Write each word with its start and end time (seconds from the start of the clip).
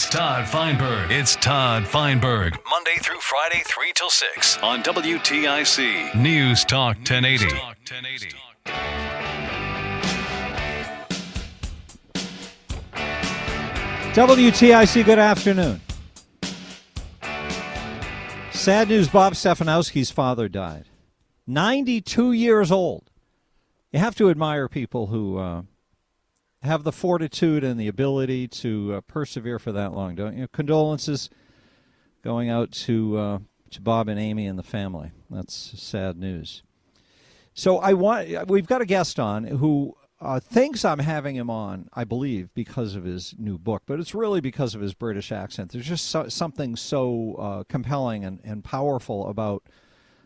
Todd 0.00 0.48
Feinberg. 0.48 1.10
It's 1.10 1.36
Todd 1.36 1.86
Feinberg. 1.86 2.58
Monday 2.70 2.96
through 3.02 3.20
Friday, 3.20 3.62
3 3.66 3.92
till 3.94 4.08
6 4.08 4.58
on 4.62 4.82
WTIC. 4.82 6.14
News 6.14 6.64
Talk 6.64 6.96
1080. 6.96 7.44
News 7.44 7.52
Talk 7.52 7.76
1080. 7.90 8.28
WTIC, 14.14 15.04
good 15.04 15.18
afternoon. 15.18 15.82
Sad 18.52 18.88
news 18.88 19.08
Bob 19.08 19.34
Stefanowski's 19.34 20.10
father 20.10 20.48
died. 20.48 20.86
92 21.46 22.32
years 22.32 22.72
old. 22.72 23.10
You 23.92 23.98
have 23.98 24.14
to 24.16 24.30
admire 24.30 24.70
people 24.70 25.08
who 25.08 25.36
uh, 25.36 25.62
have 26.62 26.84
the 26.84 26.92
fortitude 26.92 27.64
and 27.64 27.78
the 27.78 27.88
ability 27.88 28.48
to 28.48 28.94
uh, 28.94 29.00
persevere 29.02 29.58
for 29.58 29.72
that 29.72 29.92
long, 29.92 30.14
don't 30.14 30.36
you? 30.36 30.48
Condolences 30.48 31.28
going 32.22 32.48
out 32.48 32.70
to 32.70 33.18
uh, 33.18 33.38
to 33.70 33.80
Bob 33.80 34.08
and 34.08 34.18
Amy 34.18 34.46
and 34.46 34.58
the 34.58 34.62
family. 34.62 35.10
That's 35.30 35.54
sad 35.54 36.16
news. 36.16 36.62
So 37.54 37.78
I 37.78 37.92
want 37.92 38.48
we've 38.48 38.66
got 38.66 38.80
a 38.80 38.86
guest 38.86 39.18
on 39.18 39.44
who 39.44 39.96
uh, 40.20 40.38
thinks 40.38 40.84
I'm 40.84 41.00
having 41.00 41.34
him 41.34 41.50
on, 41.50 41.88
I 41.92 42.04
believe, 42.04 42.54
because 42.54 42.94
of 42.94 43.04
his 43.04 43.34
new 43.38 43.58
book, 43.58 43.82
but 43.86 43.98
it's 43.98 44.14
really 44.14 44.40
because 44.40 44.74
of 44.76 44.80
his 44.80 44.94
British 44.94 45.32
accent. 45.32 45.72
There's 45.72 45.88
just 45.88 46.08
so, 46.08 46.28
something 46.28 46.76
so 46.76 47.34
uh, 47.34 47.64
compelling 47.64 48.24
and, 48.24 48.40
and 48.44 48.62
powerful 48.62 49.26
about 49.26 49.64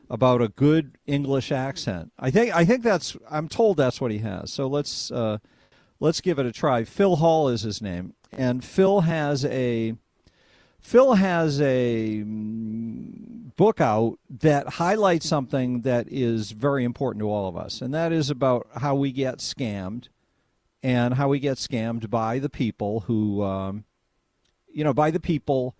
about 0.09 0.41
a 0.41 0.49
good 0.49 0.99
English 1.07 1.51
accent. 1.51 2.13
I 2.19 2.31
think 2.31 2.55
I 2.55 2.65
think 2.65 2.83
that's 2.83 3.17
I'm 3.31 3.49
told 3.49 3.79
that's 3.79 4.01
what 4.01 4.11
he 4.11 4.19
has. 4.19 4.53
So 4.53 4.67
let's 4.67 5.11
uh, 5.11 5.39
let's 6.01 6.21
give 6.21 6.39
it 6.39 6.47
a 6.47 6.53
try. 6.53 6.85
Phil 6.85 7.17
Hall 7.17 7.49
is 7.49 7.63
his 7.63 7.81
name, 7.81 8.15
and 8.33 8.65
Phil 8.65 9.03
has 9.03 9.45
a 9.45 9.95
Phil 10.81 11.15
has 11.15 11.61
a 11.61 12.23
mm, 12.25 13.57
book 13.57 13.81
out 13.81 14.19
that 14.31 14.69
highlights 14.75 15.29
something 15.29 15.81
that 15.83 16.07
is 16.09 16.53
very 16.53 16.85
important 16.85 17.21
to 17.21 17.31
all 17.31 17.49
of 17.49 17.57
us, 17.57 17.81
and 17.81 17.93
that 17.93 18.13
is 18.13 18.31
about 18.31 18.69
how 18.77 18.95
we 18.95 19.11
get 19.11 19.39
scammed 19.39 20.09
and 20.83 21.15
how 21.15 21.29
we 21.29 21.41
get 21.41 21.57
scammed 21.57 22.09
by 22.09 22.39
the 22.39 22.49
people 22.49 23.01
who, 23.01 23.43
um, 23.43 23.85
you 24.73 24.85
know, 24.85 24.95
by 24.95 25.11
the 25.11 25.19
people 25.19 25.75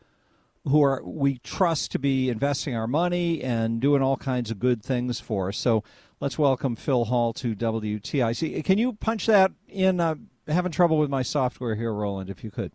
who 0.65 0.83
are 0.83 1.01
we 1.05 1.39
trust 1.39 1.93
to 1.93 1.99
be 1.99 2.29
investing 2.29 2.75
our 2.75 2.89
money 2.89 3.43
and 3.43 3.81
doing 3.81 4.03
all 4.03 4.17
kinds 4.17 4.51
of 4.51 4.59
good 4.59 4.83
things 4.83 5.21
for 5.21 5.49
us. 5.49 5.57
So 5.57 5.85
let's 6.21 6.39
welcome 6.39 6.77
Phil 6.77 7.07
Hall 7.07 7.33
to 7.35 7.55
WTIC. 7.55 8.65
Can 8.65 8.79
you 8.79 8.95
punch 8.95 9.27
that 9.27 9.53
in? 9.69 10.01
Uh, 10.01 10.17
having 10.49 10.73
trouble 10.73 10.99
with 10.99 11.11
my 11.11 11.23
software 11.23 11.75
here, 11.75 11.93
Roland, 11.93 12.31
if 12.31 12.45
you 12.45 12.51
could. 12.51 12.73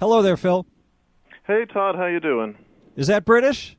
Hello 0.00 0.22
there, 0.22 0.36
Phil. 0.36 0.66
Hey 1.46 1.64
Todd, 1.66 1.96
how 1.96 2.06
you 2.06 2.20
doing? 2.20 2.56
Is 2.96 3.06
that 3.08 3.24
British? 3.24 3.76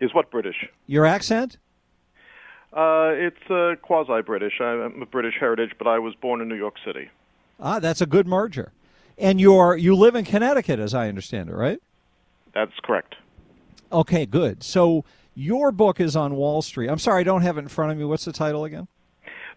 Is 0.00 0.14
what 0.14 0.30
British? 0.30 0.68
Your 0.86 1.06
accent? 1.06 1.58
Uh, 2.72 3.10
it's 3.14 3.50
uh, 3.50 3.74
quasi-British. 3.80 4.60
I'm 4.60 5.00
a 5.00 5.06
British 5.06 5.34
heritage, 5.40 5.72
but 5.78 5.86
I 5.86 5.98
was 5.98 6.14
born 6.14 6.42
in 6.42 6.48
New 6.48 6.56
York 6.56 6.74
City. 6.84 7.08
Ah, 7.58 7.78
that's 7.78 8.02
a 8.02 8.06
good 8.06 8.26
merger. 8.26 8.72
And 9.16 9.40
you're 9.40 9.76
you 9.76 9.96
live 9.96 10.14
in 10.14 10.24
Connecticut, 10.24 10.78
as 10.78 10.92
I 10.92 11.08
understand 11.08 11.48
it, 11.48 11.54
right? 11.54 11.78
That's 12.52 12.72
correct. 12.82 13.14
Okay, 13.92 14.26
good. 14.26 14.62
So 14.62 15.04
your 15.36 15.70
book 15.70 16.00
is 16.00 16.16
on 16.16 16.34
Wall 16.34 16.62
Street. 16.62 16.88
I'm 16.88 16.98
sorry, 16.98 17.20
I 17.20 17.24
don't 17.24 17.42
have 17.42 17.58
it 17.58 17.60
in 17.60 17.68
front 17.68 17.92
of 17.92 17.98
me. 17.98 18.04
What's 18.04 18.24
the 18.24 18.32
title 18.32 18.64
again? 18.64 18.88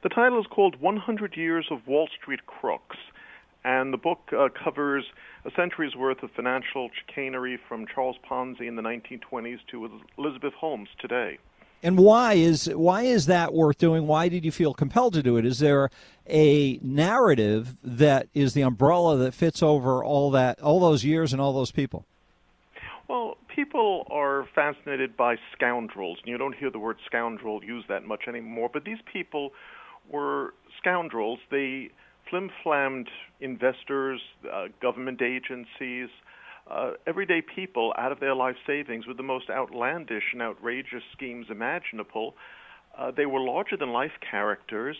The 0.03 0.09
title 0.09 0.40
is 0.40 0.45
called 0.47 0.79
100 0.79 1.35
Years 1.35 1.67
of 1.72 1.88
Wall 1.88 2.07
Street 2.22 2.45
Crooks, 2.45 2.97
and 3.63 3.91
the 3.91 3.97
book 3.97 4.19
uh, 4.38 4.50
covers 4.63 5.06
a 5.45 5.51
century's 5.56 5.95
worth 5.95 6.22
of 6.22 6.31
financial 6.31 6.89
chicanery 6.94 7.57
from 7.68 7.85
Charles 7.94 8.18
Ponzi 8.29 8.68
in 8.68 8.75
the 8.75 8.81
1920s 8.81 9.59
to 9.72 9.89
Elizabeth 10.18 10.53
Holmes 10.53 10.89
today. 11.00 11.39
And 11.81 11.97
why 11.97 12.34
is 12.34 12.69
why 12.75 13.03
is 13.03 13.28
that 13.28 13.53
worth 13.53 13.78
doing? 13.78 14.06
Why 14.06 14.28
did 14.28 14.44
you 14.44 14.51
feel 14.51 14.73
compelled 14.73 15.13
to 15.13 15.23
do 15.23 15.38
it? 15.38 15.45
Is 15.45 15.59
there 15.59 15.89
a 16.28 16.78
narrative 16.81 17.78
that 17.81 18.28
is 18.34 18.53
the 18.53 18.63
umbrella 18.63 19.16
that 19.18 19.34
fits 19.34 19.63
over 19.63 20.03
all 20.03 20.29
that 20.31 20.62
all 20.62 20.81
those 20.81 21.06
years 21.06 21.31
and 21.31 21.41
all 21.41 21.53
those 21.53 21.72
people? 21.72 22.06
Well, 23.09 23.38
people 23.53 24.06
are 24.12 24.47
fascinated 24.53 25.18
by 25.18 25.38
scoundrels, 25.56 26.20
you 26.25 26.38
don't 26.38 26.56
hear 26.56 26.70
the 26.70 26.78
word 26.78 26.97
scoundrel 27.08 27.64
used 27.64 27.88
that 27.88 28.06
much 28.06 28.25
anymore. 28.28 28.70
But 28.72 28.86
these 28.86 29.00
people 29.12 29.50
were 30.08 30.53
scoundrels. 30.78 31.40
They 31.50 31.90
flim-flammed 32.30 33.09
investors, 33.42 34.22
uh, 34.53 34.68
government 34.80 35.24
agencies, 35.24 36.09
uh, 36.69 36.92
everyday 37.08 37.42
people 37.42 37.96
out 37.98 38.12
of 38.12 38.19
their 38.19 38.36
life 38.36 38.58
savings 38.68 39.08
with 39.08 39.18
the 39.18 39.24
most 39.24 39.50
outlandish 39.50 40.25
and 40.31 40.44
outrageous 40.44 41.02
schemes 41.12 41.48
imaginable. 41.50 42.36
Uh, 42.96 43.09
they 43.09 43.25
were 43.25 43.40
larger 43.40 43.75
than 43.75 43.90
life 43.90 44.12
characters, 44.30 44.98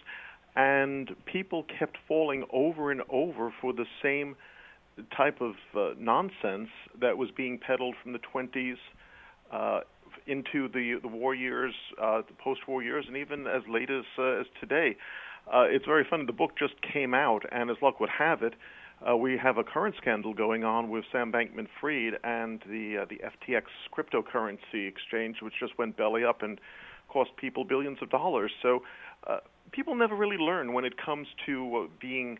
and 0.56 1.12
people 1.32 1.64
kept 1.78 1.96
falling 2.08 2.44
over 2.52 2.90
and 2.90 3.04
over 3.12 3.54
for 3.62 3.72
the 3.72 3.86
same 4.02 4.36
type 5.16 5.42
of 5.42 5.54
uh, 5.76 5.94
nonsense 5.98 6.70
that 7.00 7.18
was 7.18 7.30
being 7.36 7.58
peddled 7.58 7.96
from 8.02 8.14
the 8.14 8.20
20s 8.20 8.76
uh, 9.52 9.82
into 10.28 10.68
the 10.70 11.00
the 11.02 11.08
war 11.08 11.34
years, 11.34 11.74
uh, 12.02 12.22
the 12.28 12.34
post-war 12.38 12.84
years, 12.84 13.06
and 13.08 13.18
even 13.18 13.48
as 13.48 13.62
late 13.70 13.90
as 13.90 14.06
uh, 14.18 14.40
as 14.40 14.46
today. 14.60 14.96
Uh, 15.52 15.64
it's 15.64 15.86
very 15.86 16.06
funny. 16.08 16.26
The 16.26 16.34
book 16.34 16.52
just 16.58 16.76
came 16.82 17.14
out, 17.14 17.44
and 17.52 17.72
as 17.72 17.78
luck 17.82 18.00
would 18.00 18.10
have 18.10 18.44
it, 18.44 18.54
uh, 19.10 19.18
we 19.18 19.38
have 19.38 19.58
a 19.58 19.64
current 19.64 19.96
scandal 20.00 20.34
going 20.34 20.64
on 20.64 20.90
with 20.90 21.06
Sam 21.12 21.32
Bankman-Fried 21.32 22.20
and 22.24 22.62
the 22.68 23.06
the 23.10 23.20
FTX 23.24 23.64
cryptocurrency 23.96 24.88
exchange, 24.88 25.38
which 25.42 25.54
just 25.60 25.78
went 25.78 25.98
belly 25.98 26.24
up 26.24 26.44
and 26.44 26.60
cost 27.08 27.32
people 27.38 27.64
billions 27.64 27.98
of 28.02 28.12
dollars. 28.12 28.52
So 28.62 28.84
people 29.72 29.96
never 29.96 30.16
really 30.16 30.38
learn 30.38 30.74
when 30.74 30.86
it 30.86 30.94
comes 31.04 31.28
to 31.46 31.90
being 32.00 32.38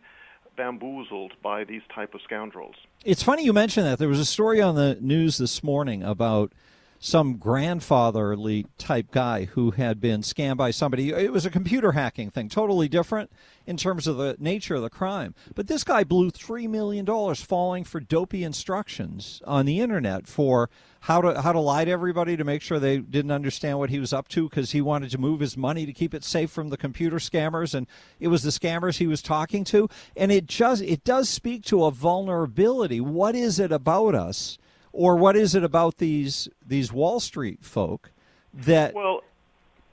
bamboozled 0.60 1.32
by 1.42 1.64
these 1.64 1.82
type 1.96 2.14
of 2.14 2.22
scoundrels. 2.22 2.76
It's 3.06 3.24
funny 3.24 3.46
you 3.46 3.54
mentioned 3.54 3.86
that. 3.86 3.98
There 3.98 4.10
was 4.10 4.20
a 4.20 4.26
story 4.26 4.62
on 4.62 4.76
the 4.76 4.98
news 5.00 5.38
this 5.38 5.64
morning 5.64 6.04
about 6.04 6.52
some 7.00 7.38
grandfatherly 7.38 8.66
type 8.78 9.10
guy 9.12 9.46
who 9.46 9.72
had 9.72 10.02
been 10.02 10.22
scammed 10.22 10.58
by 10.58 10.70
somebody. 10.70 11.12
It 11.12 11.32
was 11.32 11.46
a 11.46 11.50
computer 11.50 11.94
hacking 11.94 12.30
thing, 12.30 12.50
totally 12.50 12.90
different 12.90 13.32
in 13.66 13.78
terms 13.78 14.06
of 14.06 14.18
the 14.18 14.36
nature 14.38 14.76
of 14.76 14.82
the 14.82 14.90
crime. 14.90 15.34
But 15.56 15.68
this 15.68 15.86
guy 15.86 16.04
blew 16.04 16.30
$3 16.30 16.70
million 16.70 17.06
falling 17.36 17.86
for 17.86 18.02
dopey 18.02 18.44
instructions 18.44 19.42
on 19.46 19.66
the 19.66 19.80
internet 19.80 20.28
for 20.28 20.70
how 21.02 21.22
to 21.22 21.42
how 21.42 21.54
to 21.54 21.60
lie 21.60 21.86
to 21.86 21.92
everybody 21.92 22.36
to 22.36 22.44
make 22.44 22.62
sure 22.62 22.78
they 22.78 22.98
didn't 22.98 23.32
understand 23.32 23.80
what 23.80 23.90
he 23.90 24.00
was 24.00 24.12
up 24.12 24.28
to 24.28 24.50
because 24.50 24.72
he 24.72 24.82
wanted 24.82 25.10
to 25.10 25.18
move 25.18 25.40
his 25.40 25.56
money 25.56 25.86
to 25.86 25.94
keep 25.94 26.14
it 26.14 26.26
safe 26.26 26.52
from 26.52 26.68
the 26.68 26.76
computer 26.76 27.18
scammers 27.18 27.74
and 27.74 27.88
it 28.20 28.28
was 28.28 28.44
the 28.44 28.50
scammers 28.50 28.98
he 28.98 29.08
was 29.08 29.22
talking 29.22 29.64
to 29.64 29.88
and 30.18 30.30
it 30.30 30.46
just 30.46 30.82
it 30.82 31.06
does 31.06 31.30
speak 31.30 31.64
to 31.64 31.86
a 31.86 31.92
vulnerability 31.92 33.00
what 33.00 33.34
is 33.34 33.60
it 33.60 33.72
about 33.72 34.14
us 34.14 34.58
or 34.92 35.16
what 35.16 35.36
is 35.36 35.56
it 35.56 35.64
about 35.64 35.98
these 35.98 36.50
these 36.66 36.92
Wall 36.92 37.20
Street 37.20 37.64
folk 37.64 38.12
that? 38.54 38.94
Well, 38.94 39.22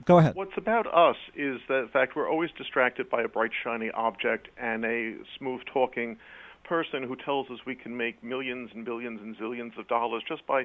go 0.04 0.18
ahead. 0.18 0.34
What's 0.34 0.56
about 0.56 0.86
us 0.86 1.16
is 1.34 1.60
that, 1.68 1.80
in 1.80 1.88
fact, 1.88 2.16
we're 2.16 2.30
always 2.30 2.50
distracted 2.56 3.10
by 3.10 3.22
a 3.22 3.28
bright, 3.28 3.50
shiny 3.64 3.90
object 3.90 4.48
and 4.56 4.84
a 4.84 5.16
smooth-talking 5.38 6.16
person 6.64 7.02
who 7.04 7.16
tells 7.16 7.48
us 7.50 7.58
we 7.64 7.74
can 7.74 7.96
make 7.96 8.22
millions 8.24 8.70
and 8.74 8.84
billions 8.84 9.20
and 9.20 9.36
zillions 9.36 9.78
of 9.78 9.86
dollars 9.88 10.22
just 10.26 10.44
by 10.46 10.64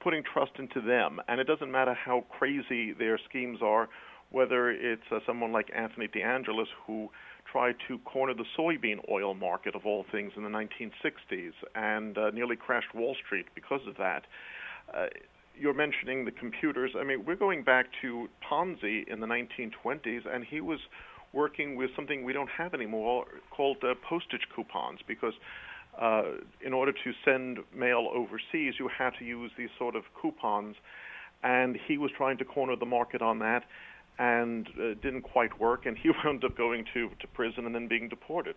putting 0.00 0.22
trust 0.22 0.52
into 0.58 0.80
them. 0.80 1.20
And 1.26 1.40
it 1.40 1.46
doesn't 1.46 1.70
matter 1.70 1.94
how 1.94 2.24
crazy 2.28 2.92
their 2.92 3.18
schemes 3.28 3.60
are, 3.62 3.88
whether 4.30 4.70
it's 4.70 5.10
uh, 5.10 5.20
someone 5.26 5.52
like 5.52 5.70
Anthony 5.74 6.06
DeAngelis 6.06 6.66
who 6.86 7.10
tried 7.50 7.76
to 7.88 7.98
corner 7.98 8.34
the 8.34 8.44
soybean 8.58 8.98
oil 9.10 9.34
market 9.34 9.74
of 9.74 9.86
all 9.86 10.04
things 10.10 10.32
in 10.36 10.42
the 10.42 10.48
1960s 10.48 11.52
and 11.74 12.18
uh, 12.18 12.30
nearly 12.30 12.56
crashed 12.56 12.94
Wall 12.94 13.16
Street 13.24 13.46
because 13.54 13.80
of 13.86 13.96
that. 13.96 14.24
Uh, 14.94 15.06
you're 15.58 15.74
mentioning 15.74 16.24
the 16.24 16.30
computers. 16.30 16.92
I 16.98 17.04
mean, 17.04 17.24
we're 17.24 17.36
going 17.36 17.64
back 17.64 17.86
to 18.02 18.28
Ponzi 18.48 19.08
in 19.08 19.20
the 19.20 19.26
1920s, 19.26 20.22
and 20.32 20.44
he 20.44 20.60
was 20.60 20.78
working 21.32 21.76
with 21.76 21.90
something 21.96 22.24
we 22.24 22.32
don't 22.32 22.50
have 22.50 22.74
anymore 22.74 23.26
called 23.50 23.78
uh, 23.82 23.94
postage 24.08 24.46
coupons 24.54 25.00
because 25.06 25.34
uh, 26.00 26.22
in 26.64 26.72
order 26.72 26.92
to 26.92 27.12
send 27.24 27.58
mail 27.74 28.08
overseas, 28.14 28.74
you 28.78 28.88
had 28.96 29.10
to 29.18 29.24
use 29.24 29.50
these 29.58 29.68
sort 29.78 29.96
of 29.96 30.04
coupons, 30.20 30.76
and 31.42 31.76
he 31.86 31.98
was 31.98 32.10
trying 32.16 32.38
to 32.38 32.44
corner 32.44 32.76
the 32.76 32.86
market 32.86 33.20
on 33.20 33.40
that, 33.40 33.64
and 34.18 34.68
uh, 34.68 34.94
didn't 35.00 35.22
quite 35.22 35.58
work, 35.60 35.86
and 35.86 35.96
he 35.96 36.10
wound 36.24 36.44
up 36.44 36.56
going 36.56 36.84
to 36.94 37.10
to 37.20 37.26
prison 37.28 37.66
and 37.66 37.74
then 37.74 37.88
being 37.88 38.08
deported. 38.08 38.56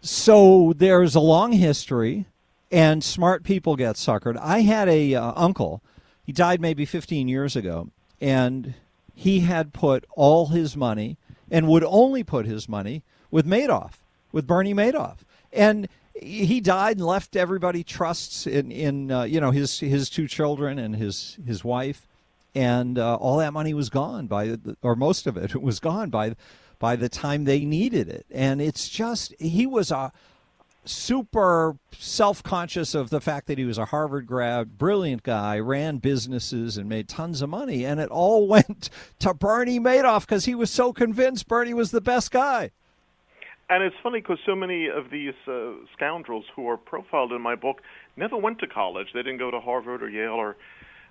So 0.00 0.72
there's 0.76 1.14
a 1.14 1.20
long 1.20 1.52
history, 1.52 2.26
and 2.70 3.04
smart 3.04 3.44
people 3.44 3.76
get 3.76 3.96
suckered. 3.96 4.36
I 4.36 4.60
had 4.60 4.88
a 4.88 5.14
uh, 5.14 5.32
uncle; 5.36 5.82
he 6.24 6.32
died 6.32 6.60
maybe 6.60 6.84
15 6.84 7.28
years 7.28 7.56
ago, 7.56 7.88
and 8.20 8.74
he 9.14 9.40
had 9.40 9.72
put 9.72 10.04
all 10.16 10.48
his 10.48 10.76
money 10.76 11.18
and 11.50 11.68
would 11.68 11.84
only 11.84 12.24
put 12.24 12.46
his 12.46 12.68
money 12.68 13.02
with 13.30 13.46
Madoff, 13.46 13.94
with 14.32 14.46
Bernie 14.46 14.74
Madoff, 14.74 15.18
and 15.52 15.88
he 16.14 16.60
died 16.60 16.96
and 16.98 17.06
left 17.06 17.36
everybody 17.36 17.82
trusts 17.82 18.46
in 18.46 18.70
in 18.70 19.10
uh, 19.10 19.22
you 19.22 19.40
know 19.40 19.50
his 19.50 19.80
his 19.80 20.10
two 20.10 20.28
children 20.28 20.78
and 20.78 20.96
his 20.96 21.38
his 21.46 21.64
wife, 21.64 22.08
and 22.54 22.98
uh, 22.98 23.16
all 23.16 23.38
that 23.38 23.52
money 23.52 23.74
was 23.74 23.90
gone 23.90 24.26
by 24.26 24.46
the, 24.48 24.76
or 24.82 24.94
most 24.94 25.26
of 25.26 25.36
it 25.36 25.54
was 25.62 25.80
gone 25.80 26.10
by 26.10 26.34
by 26.78 26.96
the 26.96 27.08
time 27.08 27.44
they 27.44 27.64
needed 27.64 28.08
it, 28.08 28.26
and 28.30 28.60
it's 28.60 28.88
just 28.88 29.34
he 29.38 29.66
was 29.66 29.90
a 29.90 30.12
super 30.84 31.76
self-conscious 31.92 32.94
of 32.94 33.10
the 33.10 33.20
fact 33.20 33.46
that 33.46 33.56
he 33.56 33.64
was 33.64 33.78
a 33.78 33.84
Harvard 33.86 34.26
grad, 34.26 34.78
brilliant 34.78 35.22
guy, 35.22 35.58
ran 35.58 35.98
businesses 35.98 36.76
and 36.76 36.88
made 36.88 37.08
tons 37.08 37.40
of 37.40 37.48
money, 37.48 37.84
and 37.84 38.00
it 38.00 38.10
all 38.10 38.48
went 38.48 38.90
to 39.20 39.32
Bernie 39.32 39.78
Madoff 39.78 40.22
because 40.22 40.44
he 40.44 40.54
was 40.54 40.70
so 40.70 40.92
convinced 40.92 41.46
Bernie 41.46 41.74
was 41.74 41.90
the 41.90 42.00
best 42.00 42.30
guy. 42.30 42.70
And 43.70 43.82
it's 43.82 43.96
funny 44.02 44.20
because 44.20 44.38
so 44.44 44.54
many 44.54 44.88
of 44.88 45.08
these 45.10 45.34
uh, 45.48 45.70
scoundrels 45.94 46.44
who 46.54 46.68
are 46.68 46.76
profiled 46.76 47.32
in 47.32 47.40
my 47.40 47.54
book 47.54 47.80
never 48.16 48.36
went 48.36 48.58
to 48.58 48.66
college. 48.66 49.08
They 49.14 49.22
didn't 49.22 49.38
go 49.38 49.50
to 49.50 49.60
Harvard 49.60 50.02
or 50.02 50.10
Yale 50.10 50.32
or 50.32 50.56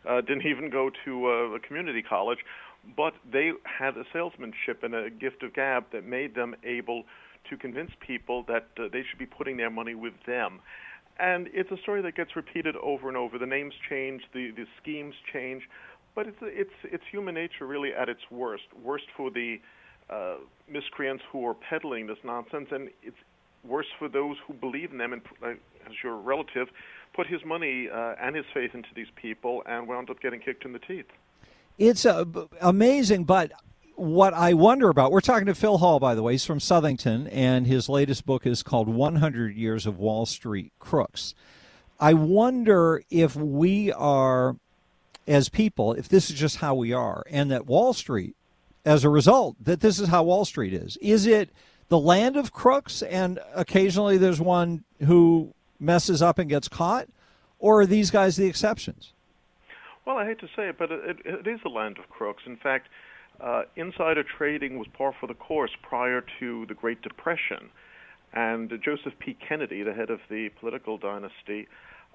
uh, 0.08 0.22
didn't 0.22 0.46
even 0.46 0.70
go 0.70 0.90
to 1.06 1.28
uh, 1.28 1.56
a 1.56 1.60
community 1.60 2.02
college, 2.02 2.40
but 2.98 3.14
they 3.32 3.52
had 3.64 3.98
a 3.98 4.04
salesmanship 4.12 4.84
and 4.84 4.96
a 4.96 5.10
gift 5.10 5.44
of 5.44 5.54
gab 5.54 5.86
that 5.92 6.06
made 6.06 6.36
them 6.36 6.56
able 6.64 7.04
to 7.50 7.58
convince 7.58 7.92
people 8.06 8.44
that 8.48 8.68
uh, 8.78 8.84
they 8.92 9.04
should 9.10 9.20
be 9.20 9.26
putting 9.26 9.58
their 9.58 9.70
money 9.70 9.96
with 9.96 10.14
them. 10.26 10.60
And 11.20 11.50
it's 11.54 11.70
a 11.72 11.78
story 11.78 12.02
that 12.02 12.16
gets 12.16 12.36
repeated 12.36 12.76
over 12.78 13.08
and 13.08 13.18
over. 13.18 13.38
The 13.38 13.46
names 13.46 13.74
change, 13.90 14.24
the, 14.34 14.52
the 14.52 14.66
schemes 14.82 15.14
change, 15.32 15.64
but 16.16 16.28
it's 16.28 16.38
it's 16.42 16.74
it's 16.84 17.04
human 17.12 17.36
nature 17.36 17.68
really 17.68 17.94
at 17.94 18.10
its 18.10 18.22
worst. 18.32 18.64
Worst 18.84 19.06
for 19.16 19.30
the 19.30 19.60
uh, 20.10 20.36
miscreants 20.70 21.24
who 21.32 21.46
are 21.46 21.54
peddling 21.54 22.08
this 22.08 22.18
nonsense, 22.24 22.68
and 22.72 22.90
it's 23.04 23.18
worse 23.64 23.86
for 24.00 24.10
those 24.10 24.36
who 24.48 24.54
believe 24.54 24.92
in 24.92 24.98
them. 24.98 25.14
And 25.14 25.22
uh, 25.44 25.50
as 25.86 25.94
your 26.04 26.16
relative, 26.16 26.68
put 27.14 27.28
his 27.28 27.44
money 27.46 27.90
uh, 27.90 28.16
and 28.22 28.36
his 28.36 28.46
faith 28.54 28.74
into 28.74 28.90
these 28.96 29.08
people, 29.16 29.64
and 29.66 29.88
wound 29.88 30.10
up 30.10 30.22
getting 30.22 30.40
kicked 30.40 30.66
in 30.66 30.74
the 30.74 30.80
teeth. 30.80 31.06
It's 31.78 32.06
uh, 32.06 32.26
amazing, 32.60 33.26
but 33.26 33.52
what 33.96 34.34
I 34.34 34.54
wonder 34.54 34.90
about, 34.90 35.12
we're 35.12 35.22
talking 35.22 35.48
to 35.48 35.56
Phil 35.56 35.78
Hall, 35.78 36.00
by 36.00 36.16
the 36.16 36.24
way. 36.24 36.34
He's 36.34 36.46
from 36.46 36.60
Southington, 36.60 37.30
and 37.32 37.68
his 37.68 37.90
latest 37.90 38.26
book 38.26 38.46
is 38.46 38.64
called 38.64 38.88
100 38.88 39.56
Years 39.56 39.86
of 39.86 39.98
Wall 39.98 40.26
Street 40.26 40.72
Crooks. 40.80 41.36
I 42.00 42.14
wonder 42.14 43.04
if 43.10 43.36
we 43.36 43.92
are, 43.92 44.58
as 45.28 45.50
people, 45.50 45.94
if 45.94 46.10
this 46.10 46.30
is 46.30 46.36
just 46.36 46.58
how 46.58 46.74
we 46.74 46.94
are, 46.94 47.24
and 47.30 47.52
that 47.52 47.68
Wall 47.68 47.94
Street 47.94 48.36
as 48.86 49.04
a 49.04 49.10
result 49.10 49.56
that 49.62 49.82
this 49.82 50.00
is 50.00 50.08
how 50.08 50.24
Wall 50.24 50.46
Street 50.46 50.74
is. 50.74 50.98
Is 51.02 51.26
it 51.28 51.50
the 51.90 52.00
land 52.00 52.38
of 52.38 52.52
crooks 52.52 53.02
and 53.02 53.40
occasionally 53.54 54.18
there's 54.18 54.42
one 54.42 54.84
who 55.06 55.54
messes 55.82 56.22
up 56.22 56.40
and 56.40 56.50
gets 56.50 56.68
caught? 56.68 57.08
Or 57.60 57.82
are 57.82 57.86
these 57.86 58.12
guys 58.12 58.38
the 58.38 58.48
exceptions? 58.48 59.14
Well, 60.06 60.18
I 60.18 60.26
hate 60.26 60.40
to 60.40 60.48
say 60.56 60.70
it, 60.70 60.78
but 60.80 60.92
it, 60.92 61.18
it 61.26 61.48
is 61.48 61.60
a 61.66 61.70
land 61.70 61.98
of 62.00 62.10
crooks. 62.10 62.44
In 62.46 62.58
fact, 62.58 62.88
uh, 63.40 63.64
insider 63.76 64.24
trading 64.24 64.78
was 64.78 64.88
par 64.88 65.14
for 65.20 65.28
the 65.28 65.34
course 65.34 65.72
prior 65.82 66.24
to 66.40 66.66
the 66.68 66.74
Great 66.74 67.02
Depression. 67.02 67.70
And 68.34 68.72
Joseph 68.84 69.14
P. 69.20 69.36
Kennedy, 69.48 69.84
the 69.84 69.94
head 69.94 70.10
of 70.10 70.20
the 70.30 70.50
political 70.60 70.98
dynasty, 70.98 71.68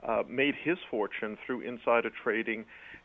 uh, 0.02 0.22
made 0.28 0.54
his 0.54 0.78
fortune 0.90 1.36
through 1.44 1.60
insider 1.60 2.10
trading 2.22 2.64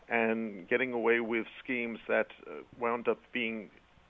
and 0.09 0.67
getting 0.67 0.93
away 0.93 1.19
with 1.19 1.45
schemes 1.63 1.99
that 2.07 2.27
uh, 2.47 2.61
wound 2.79 3.07
up 3.07 3.19
being 3.31 3.69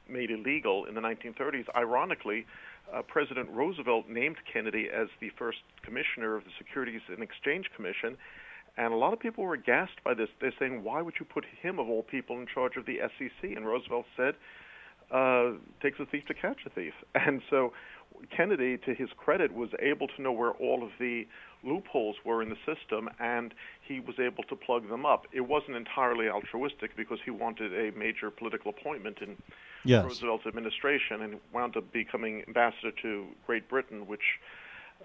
made 0.10 0.32
illegal 0.32 0.86
in 0.86 0.96
the 0.96 1.02
1930s. 1.02 1.66
Ironically, 1.76 2.46
uh, 2.94 3.02
President 3.04 3.50
Roosevelt 3.50 4.10
named 4.10 4.38
Kennedy 4.52 4.88
as 4.94 5.08
the 5.20 5.30
first 5.38 5.60
commissioner 5.84 6.36
of 6.36 6.44
the 6.44 6.52
Securities 6.58 7.02
and 7.10 7.24
Exchange 7.24 7.70
Commission, 7.76 8.18
and 8.78 8.94
a 8.94 8.96
lot 8.96 9.14
of 9.14 9.20
people 9.20 9.44
were 9.44 9.54
aghast 9.54 9.94
by 10.04 10.14
this. 10.14 10.30
They're 10.40 10.54
saying, 10.58 10.84
why 10.84 11.02
would 11.02 11.16
you 11.20 11.26
put 11.26 11.46
him, 11.62 11.80
of 11.80 11.90
all 11.90 12.04
people, 12.04 12.40
in 12.40 12.48
charge 12.48 12.78
of 12.78 12.86
the 12.86 13.00
SEC? 13.18 13.52
And 13.56 13.66
Roosevelt 13.66 14.06
said, 14.16 14.36
uh, 15.12 15.52
takes 15.82 16.00
a 16.00 16.06
thief 16.06 16.26
to 16.28 16.34
catch 16.34 16.60
a 16.66 16.70
thief. 16.70 16.94
And 17.16 17.42
so 17.50 17.74
Kennedy, 18.36 18.78
to 18.86 18.94
his 18.94 19.10
credit, 19.18 19.54
was 19.54 19.70
able 19.80 20.08
to 20.08 20.22
know 20.22 20.32
where 20.32 20.52
all 20.52 20.84
of 20.84 20.92
the 21.00 21.28
loopholes 21.64 22.16
were 22.26 22.42
in 22.42 22.50
the 22.50 22.58
system, 22.66 23.10
and 23.20 23.54
he 23.88 24.00
was 24.00 24.16
able 24.20 24.44
to 24.46 24.56
plug 24.56 24.90
them 24.90 25.06
up. 25.06 25.28
It 25.32 25.42
wasn't 25.42 25.78
entirely 25.78 26.30
altruistic 26.30 26.96
because 26.96 27.20
he 27.24 27.32
wanted 27.32 27.74
a 27.74 27.98
major 27.98 28.32
political 28.32 28.72
appointment 28.72 29.20
in 29.22 29.38
yes. 29.84 30.04
Roosevelt's 30.04 30.46
administration, 30.46 31.22
and 31.22 31.40
wound 31.54 31.78
up 31.78 31.92
becoming 31.92 32.44
ambassador 32.48 32.92
to 33.02 33.28
Great 33.46 33.70
Britain, 33.70 34.08
which 34.08 34.40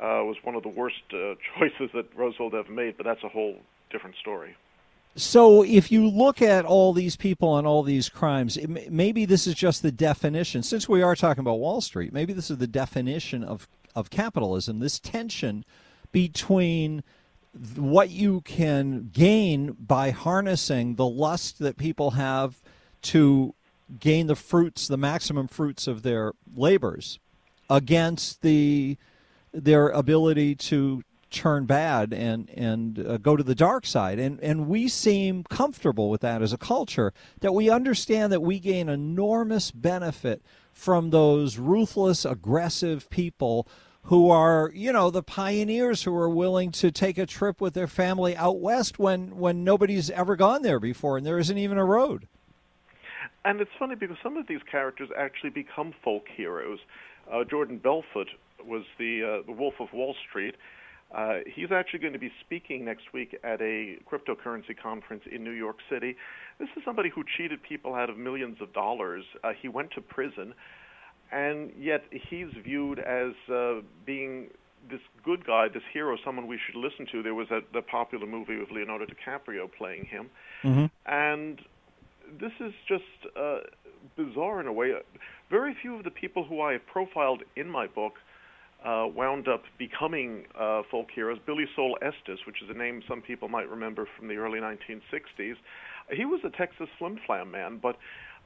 uh, 0.01 0.25
was 0.25 0.37
one 0.43 0.55
of 0.55 0.63
the 0.63 0.69
worst 0.69 1.03
uh, 1.13 1.35
choices 1.59 1.91
that 1.95 2.07
Roosevelt 2.17 2.55
ever 2.55 2.73
made. 2.73 2.97
But 2.97 3.05
that's 3.05 3.25
a 3.25 3.29
whole 3.29 3.57
different 3.91 4.17
story. 4.17 4.57
So, 5.19 5.63
if 5.63 5.91
you 5.91 6.07
look 6.07 6.43
at 6.43 6.67
all 6.67 6.93
these 6.93 7.17
people 7.17 7.57
and 7.57 7.67
all 7.67 7.83
these 7.83 8.11
crimes, 8.11 8.59
maybe 8.69 9.25
this 9.25 9.47
is 9.47 9.55
just 9.55 9.81
the 9.81 9.91
definition. 9.91 10.63
Since 10.63 10.91
we 10.91 11.01
are 11.01 11.17
talking 11.17 11.41
about 11.41 11.59
Wall 11.59 11.81
Street, 11.81 12.13
maybe 12.13 12.35
this 12.35 12.51
is 12.51 12.59
the 12.59 12.67
definition 12.67 13.43
of 13.43 13.67
of 13.95 14.11
capitalism. 14.11 14.79
This 14.79 14.99
tension 14.99 15.65
between 16.13 17.03
what 17.77 18.11
you 18.11 18.43
can 18.43 19.09
gain 19.13 19.75
by 19.81 20.11
harnessing 20.11 20.97
the 20.97 21.07
lust 21.07 21.61
that 21.61 21.79
people 21.79 22.13
have 22.13 22.61
to 23.01 23.55
gain 23.99 24.27
the 24.27 24.37
fruits, 24.37 24.87
the 24.87 24.99
maximum 24.99 25.49
fruits 25.49 25.87
of 25.87 26.03
their 26.03 26.33
labors, 26.55 27.19
against 27.71 28.43
the 28.43 28.99
their 29.53 29.89
ability 29.89 30.55
to 30.55 31.03
turn 31.37 31.67
bad 31.67 32.13
and 32.13 32.49
and 32.51 32.99
uh, 32.99 33.17
go 33.19 33.37
to 33.37 33.43
the 33.43 33.55
dark 33.55 33.85
side 33.87 34.19
and 34.19 34.41
and 34.41 34.67
we 34.67 34.89
seem 34.89 35.45
comfortable 35.45 36.09
with 36.09 36.23
that 36.23 36.41
as 36.41 36.53
a 36.53 36.59
culture 36.59 37.13
that 37.41 37.53
we 37.53 37.69
understand 37.69 38.33
that 38.33 38.41
we 38.41 38.59
gain 38.59 38.89
enormous 38.89 39.71
benefit 39.71 40.43
from 40.73 41.11
those 41.11 41.59
ruthless 41.59 42.25
aggressive 42.25 43.09
people 43.11 43.69
who 44.07 44.31
are, 44.31 44.71
you 44.73 44.93
know, 44.93 45.11
the 45.11 45.23
pioneers 45.23 46.05
who 46.05 46.15
are 46.15 46.29
willing 46.29 46.71
to 46.71 46.93
take 46.93 47.19
a 47.19 47.27
trip 47.27 47.61
with 47.61 47.75
their 47.75 47.89
family 47.89 48.37
out 48.37 48.61
west 48.61 48.99
when 48.99 49.37
when 49.37 49.65
nobody's 49.65 50.11
ever 50.11 50.37
gone 50.37 50.63
there 50.63 50.79
before 50.79 51.17
and 51.17 51.27
there 51.27 51.39
isn't 51.39 51.59
even 51.59 51.77
a 51.77 51.85
road. 51.85 52.29
And 53.45 53.61
it's 53.61 53.71
funny 53.79 53.95
because 53.95 54.17
some 54.23 54.37
of 54.37 54.47
these 54.47 54.61
characters 54.71 55.09
actually 55.17 55.51
become 55.51 55.93
folk 56.05 56.27
heroes. 56.35 56.79
Uh, 57.31 57.45
Jordan 57.45 57.79
Belfort 57.79 58.29
was 58.65 58.85
the 58.99 59.23
uh, 59.23 59.47
the 59.47 59.53
Wolf 59.53 59.75
of 59.81 59.93
Wall 59.93 60.15
Street. 60.29 60.55
Uh, 61.15 61.39
he's 61.55 61.71
actually 61.71 62.01
going 62.01 62.13
to 62.13 62.19
be 62.19 62.33
speaking 62.45 62.85
next 62.85 63.13
week 63.13 63.39
at 63.45 63.61
a 63.61 63.97
cryptocurrency 64.11 64.77
conference 64.81 65.23
in 65.31 65.45
New 65.45 65.53
York 65.53 65.77
City. 65.89 66.17
This 66.59 66.69
is 66.77 66.83
somebody 66.85 67.11
who 67.15 67.23
cheated 67.37 67.63
people 67.63 67.95
out 67.95 68.11
of 68.11 68.19
millions 68.19 68.59
of 68.61 68.73
dollars. 68.73 69.25
Uh, 69.45 69.53
he 69.61 69.69
went 69.69 69.93
to 69.93 70.01
prison 70.01 70.53
and 71.33 71.73
yet 71.79 72.05
he's 72.11 72.49
viewed 72.63 72.99
as 72.99 73.33
uh, 73.53 73.81
being 74.05 74.49
this 74.89 75.01
good 75.25 75.45
guy, 75.47 75.67
this 75.73 75.83
hero, 75.93 76.17
someone 76.25 76.47
we 76.47 76.59
should 76.65 76.77
listen 76.77 77.07
to. 77.11 77.23
There 77.23 77.35
was 77.35 77.49
a 77.51 77.61
the 77.73 77.83
popular 77.83 78.27
movie 78.27 78.57
with 78.57 78.71
Leonardo 78.71 79.07
DiCaprio 79.07 79.69
playing 79.77 80.05
him, 80.05 80.31
mm-hmm. 80.63 80.87
and 81.13 81.61
this 82.41 82.53
is 82.61 82.73
just 82.89 83.37
uh, 83.37 83.59
bizarre 84.17 84.61
in 84.61 84.67
a 84.67 84.73
way. 84.73 84.93
Very 85.51 85.77
few 85.81 85.97
of 85.97 86.05
the 86.05 86.11
people 86.11 86.45
who 86.45 86.61
I 86.61 86.73
have 86.73 86.87
profiled 86.87 87.43
in 87.57 87.69
my 87.69 87.87
book 87.87 88.15
uh, 88.87 89.07
wound 89.09 89.49
up 89.49 89.65
becoming 89.79 90.45
uh, 90.59 90.83
folk 90.91 91.09
heroes. 91.13 91.39
Billie 91.45 91.67
Sol 91.75 91.99
Estes, 92.01 92.39
which 92.47 92.63
is 92.63 92.71
a 92.71 92.75
name 92.75 93.03
some 93.09 93.21
people 93.21 93.49
might 93.49 93.69
remember 93.69 94.09
from 94.17 94.29
the 94.29 94.37
early 94.37 94.61
1960s, 94.61 95.57
he 96.13 96.25
was 96.25 96.41
a 96.45 96.51
Texas 96.51 96.89
flim 96.99 97.19
flam 97.27 97.51
man, 97.51 97.79
but 97.83 97.97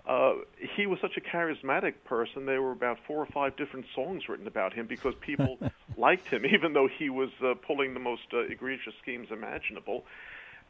uh, 0.09 0.33
he 0.77 0.87
was 0.87 0.99
such 1.01 1.19
a 1.19 1.21
charismatic 1.21 1.93
person. 2.07 2.47
There 2.47 2.63
were 2.63 2.73
about 2.73 2.99
four 3.07 3.19
or 3.19 3.27
five 3.27 3.57
different 3.57 3.85
songs 3.95 4.29
written 4.29 4.47
about 4.47 4.73
him 4.73 4.87
because 4.87 5.15
people 5.21 5.59
liked 5.99 6.29
him, 6.29 6.47
even 6.47 6.73
though 6.73 6.89
he 6.99 7.11
was 7.11 7.29
uh, 7.45 7.55
pulling 7.67 7.93
the 7.93 8.01
most 8.01 8.23
uh, 8.33 8.39
egregious 8.39 8.95
schemes 9.03 9.29
imaginable. 9.31 10.05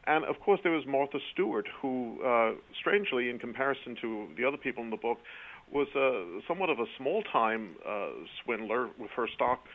And 0.05 0.25
of 0.25 0.39
course, 0.39 0.59
there 0.63 0.71
was 0.71 0.85
Martha 0.85 1.19
Stewart, 1.31 1.67
who, 1.81 2.21
uh, 2.25 2.53
strangely, 2.77 3.29
in 3.29 3.39
comparison 3.39 3.95
to 4.01 4.27
the 4.35 4.45
other 4.45 4.57
people 4.57 4.83
in 4.83 4.89
the 4.89 4.97
book, 4.97 5.19
was 5.71 5.87
uh, 5.95 6.41
somewhat 6.47 6.69
of 6.69 6.79
a 6.79 6.85
small-time 6.97 7.75
uh, 7.87 8.07
swindler 8.43 8.89
with 8.99 9.11
her 9.15 9.27
stock 9.35 9.65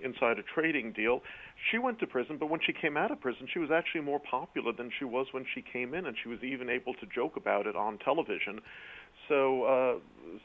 inside 0.00 0.38
a 0.38 0.42
trading 0.54 0.92
deal. 0.92 1.22
She 1.70 1.78
went 1.78 1.98
to 2.00 2.06
prison, 2.06 2.36
but 2.38 2.48
when 2.48 2.60
she 2.64 2.72
came 2.72 2.96
out 2.96 3.10
of 3.10 3.20
prison, 3.20 3.48
she 3.52 3.58
was 3.58 3.70
actually 3.70 4.02
more 4.02 4.20
popular 4.20 4.72
than 4.72 4.90
she 4.98 5.04
was 5.04 5.26
when 5.32 5.44
she 5.54 5.62
came 5.62 5.94
in, 5.94 6.06
and 6.06 6.16
she 6.22 6.28
was 6.28 6.38
even 6.42 6.68
able 6.68 6.94
to 6.94 7.06
joke 7.06 7.36
about 7.36 7.66
it 7.66 7.74
on 7.74 7.98
television. 7.98 8.60
So 9.28 9.64
uh, 9.64 9.94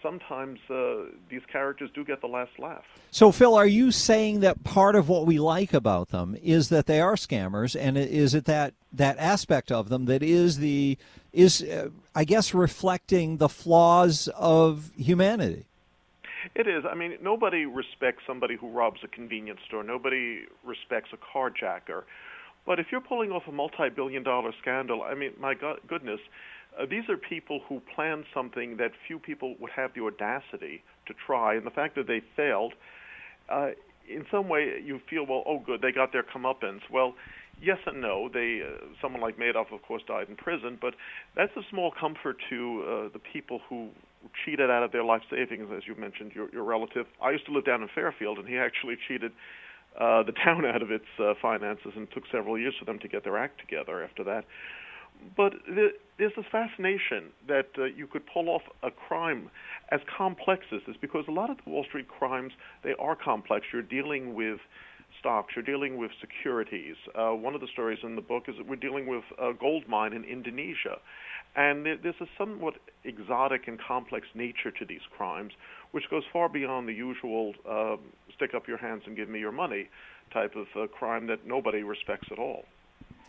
sometimes 0.01 0.59
uh, 0.69 1.05
these 1.29 1.41
characters 1.51 1.89
do 1.93 2.03
get 2.03 2.21
the 2.21 2.27
last 2.27 2.51
laugh. 2.59 2.83
So, 3.11 3.31
Phil, 3.31 3.55
are 3.55 3.67
you 3.67 3.91
saying 3.91 4.41
that 4.41 4.63
part 4.63 4.95
of 4.95 5.09
what 5.09 5.25
we 5.25 5.39
like 5.39 5.73
about 5.73 6.09
them 6.09 6.37
is 6.43 6.69
that 6.69 6.85
they 6.85 6.99
are 6.99 7.15
scammers, 7.15 7.79
and 7.79 7.97
is 7.97 8.33
it 8.33 8.45
that 8.45 8.73
that 8.91 9.17
aspect 9.17 9.71
of 9.71 9.89
them 9.89 10.05
that 10.05 10.21
is 10.21 10.57
the 10.57 10.97
is 11.31 11.63
uh, 11.63 11.89
I 12.13 12.23
guess 12.25 12.53
reflecting 12.53 13.37
the 13.37 13.49
flaws 13.49 14.27
of 14.35 14.91
humanity? 14.97 15.65
It 16.55 16.67
is. 16.67 16.83
I 16.89 16.93
mean, 16.93 17.17
nobody 17.21 17.65
respects 17.65 18.23
somebody 18.27 18.57
who 18.57 18.69
robs 18.69 18.99
a 19.03 19.07
convenience 19.07 19.61
store. 19.65 19.83
Nobody 19.83 20.41
respects 20.65 21.09
a 21.13 21.17
carjacker. 21.17 22.03
But 22.65 22.79
if 22.79 22.87
you're 22.91 23.01
pulling 23.01 23.31
off 23.31 23.43
a 23.47 23.51
multi-billion 23.51 24.23
dollar 24.23 24.51
scandal, 24.61 25.03
I 25.03 25.15
mean, 25.15 25.31
my 25.39 25.53
God, 25.53 25.79
goodness, 25.87 26.19
uh, 26.79 26.85
these 26.89 27.03
are 27.09 27.17
people 27.17 27.61
who 27.67 27.81
planned 27.93 28.25
something 28.33 28.77
that 28.77 28.91
few 29.07 29.19
people 29.19 29.55
would 29.59 29.71
have 29.71 29.91
the 29.93 30.01
audacity 30.01 30.83
to 31.07 31.13
try, 31.25 31.55
and 31.55 31.65
the 31.65 31.71
fact 31.71 31.95
that 31.95 32.07
they 32.07 32.21
failed, 32.35 32.73
uh, 33.49 33.69
in 34.09 34.25
some 34.31 34.49
way, 34.49 34.81
you 34.83 34.99
feel, 35.09 35.25
well, 35.25 35.43
oh, 35.45 35.59
good, 35.59 35.81
they 35.81 35.91
got 35.91 36.11
their 36.11 36.23
comeuppance. 36.23 36.81
Well, 36.91 37.13
yes 37.61 37.77
and 37.85 38.01
no. 38.01 38.29
They, 38.33 38.61
uh, 38.61 38.85
someone 39.01 39.21
like 39.21 39.37
Madoff, 39.37 39.71
of 39.71 39.81
course, 39.81 40.03
died 40.07 40.27
in 40.27 40.35
prison, 40.35 40.77
but 40.81 40.93
that's 41.35 41.55
a 41.55 41.61
small 41.69 41.91
comfort 41.91 42.37
to 42.49 42.83
uh, 42.83 43.13
the 43.13 43.19
people 43.19 43.61
who 43.69 43.89
cheated 44.45 44.69
out 44.69 44.83
of 44.83 44.91
their 44.91 45.03
life 45.03 45.21
savings, 45.29 45.69
as 45.75 45.83
you 45.87 45.95
mentioned, 45.95 46.31
your, 46.33 46.49
your 46.51 46.63
relative. 46.63 47.05
I 47.21 47.31
used 47.31 47.45
to 47.45 47.53
live 47.53 47.65
down 47.65 47.81
in 47.81 47.89
Fairfield, 47.93 48.39
and 48.39 48.47
he 48.47 48.57
actually 48.57 48.97
cheated 49.07 49.31
uh, 49.99 50.23
the 50.23 50.31
town 50.43 50.65
out 50.65 50.81
of 50.81 50.91
its 50.91 51.05
uh, 51.19 51.33
finances, 51.41 51.93
and 51.95 52.09
took 52.11 52.23
several 52.31 52.57
years 52.57 52.73
for 52.77 52.85
them 52.85 52.99
to 52.99 53.07
get 53.07 53.23
their 53.23 53.37
act 53.37 53.61
together 53.61 54.03
after 54.03 54.23
that 54.23 54.43
but 55.35 55.53
there's 56.17 56.34
this 56.36 56.46
fascination 56.51 57.32
that 57.48 57.70
uh, 57.77 57.86
you 57.86 58.08
could 58.08 58.24
pull 58.32 58.50
off 58.50 58.62
a 58.84 58.91
crime 58.91 59.50
as 59.91 60.00
complex 60.17 60.65
as 60.72 60.82
this, 60.88 60.96
because 61.01 61.25
a 61.27 61.32
lot 61.32 61.50
of 61.50 61.58
the 61.63 61.70
Wall 61.70 61.84
Street 61.84 62.08
crimes 62.08 62.53
they 62.84 62.93
are 63.00 63.15
complex. 63.15 63.65
You're 63.72 63.82
dealing 63.82 64.34
with 64.34 64.60
stocks, 65.20 65.53
you're 65.55 65.63
dealing 65.63 65.98
with 65.98 66.12
securities. 66.20 66.96
Uh, 67.15 67.29
one 67.32 67.55
of 67.55 67.62
the 67.62 67.67
stories 67.72 68.00
in 68.03 68.15
the 68.15 68.22
book 68.22 68.43
is 68.48 68.55
that 68.58 68.67
we're 68.67 68.75
dealing 68.75 69.08
with 69.08 69.24
a 69.39 69.53
gold 69.53 69.88
mine 69.88 70.13
in 70.13 70.24
Indonesia, 70.24 70.98
and 71.55 71.86
there's 71.86 72.15
a 72.20 72.25
somewhat 72.38 72.75
exotic 73.03 73.67
and 73.67 73.79
complex 73.79 74.25
nature 74.34 74.72
to 74.72 74.86
these 74.86 75.05
crimes, 75.15 75.53
which 75.91 76.10
goes 76.10 76.24
far 76.34 76.50
beyond 76.50 76.88
the 76.88 76.93
usual 76.93 77.53
uh, 77.70 77.96
stick 78.36 78.53
up 78.55 78.67
your 78.67 78.77
hands 78.77 79.03
and 79.05 79.15
give 79.15 79.29
me 79.29 79.39
your 79.39 79.51
money 79.51 79.88
type 80.34 80.55
of 80.55 80.65
uh, 80.75 80.88
crime 80.88 81.27
that 81.27 81.46
nobody 81.46 81.84
respects 81.84 82.27
at 82.32 82.39
all. 82.39 82.63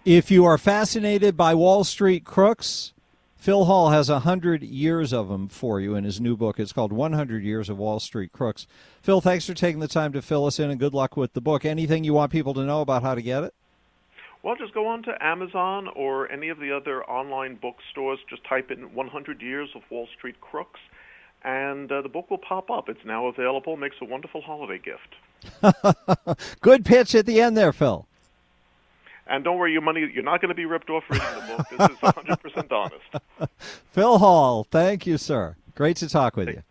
If 0.05 0.31
you 0.31 0.45
are 0.45 0.59
fascinated 0.59 1.35
by 1.35 1.55
Wall 1.55 1.83
Street 1.83 2.27
crooks, 2.27 2.93
Phil 3.37 3.65
Hall 3.65 3.89
has 3.89 4.11
a 4.11 4.19
hundred 4.19 4.63
years 4.63 5.15
of 5.15 5.29
them 5.29 5.49
for 5.49 5.81
you 5.81 5.95
in 5.95 6.05
his 6.05 6.21
new 6.21 6.37
book. 6.37 6.61
It's 6.61 6.75
called 6.75 6.93
100 6.93 7.43
Years 7.43 7.71
of 7.71 7.79
Wall 7.79 7.99
Street 8.01 8.31
Crooks. 8.31 8.67
Phil, 9.01 9.23
thanks 9.23 9.47
for 9.47 9.55
taking 9.55 9.81
the 9.81 9.89
time 9.89 10.13
to 10.13 10.21
fill 10.21 10.45
us 10.45 10.59
in, 10.59 10.69
and 10.69 10.79
good 10.79 10.93
luck 10.93 11.17
with 11.17 11.33
the 11.33 11.41
book. 11.41 11.65
Anything 11.65 12.05
you 12.05 12.13
want 12.13 12.31
people 12.31 12.53
to 12.53 12.65
know 12.65 12.83
about 12.83 13.03
how 13.03 13.15
to 13.15 13.23
get 13.23 13.45
it? 13.45 13.55
Well, 14.43 14.57
just 14.57 14.75
go 14.75 14.87
on 14.89 15.05
to 15.05 15.25
Amazon 15.25 15.89
or 15.97 16.31
any 16.31 16.51
of 16.51 16.59
the 16.59 16.71
other 16.71 17.03
online 17.05 17.55
bookstores. 17.55 18.19
Just 18.29 18.45
type 18.45 18.71
in 18.71 18.93
100 18.93 19.41
Years 19.41 19.71
of 19.75 19.81
Wall 19.89 20.07
Street 20.19 20.39
Crooks, 20.43 20.81
and 21.45 21.91
uh, 21.91 22.03
the 22.03 22.11
book 22.11 22.31
will 22.31 22.37
pop 22.37 22.71
up. 22.71 22.91
It's 22.91 23.07
now 23.07 23.29
available. 23.29 23.79
Makes 23.79 23.97
a 24.03 24.05
wonderful 24.05 24.43
holiday 24.43 24.79
gift. 24.79 26.37
good 26.61 26.85
pitch 26.85 27.15
at 27.15 27.25
the 27.25 27.41
end 27.41 27.57
there, 27.57 27.73
Phil. 27.73 28.07
And 29.27 29.43
don't 29.43 29.59
worry, 29.59 29.73
your 29.73 29.81
money, 29.81 30.09
you're 30.13 30.23
not 30.23 30.41
going 30.41 30.51
to 30.51 30.55
be 30.55 30.67
ripped 30.67 30.91
off 30.91 31.05
reading 31.09 31.27
the 31.35 31.57
book. 31.57 31.67
This 31.71 31.91
is 31.91 31.97
100% 31.97 32.73
honest. 32.73 33.53
Phil 33.91 34.19
Hall, 34.19 34.67
thank 34.71 35.07
you, 35.07 35.17
sir. 35.17 35.57
Great 35.75 35.97
to 35.99 36.09
talk 36.09 36.37
with 36.37 36.47
thank, 36.47 36.59
you. 36.59 36.63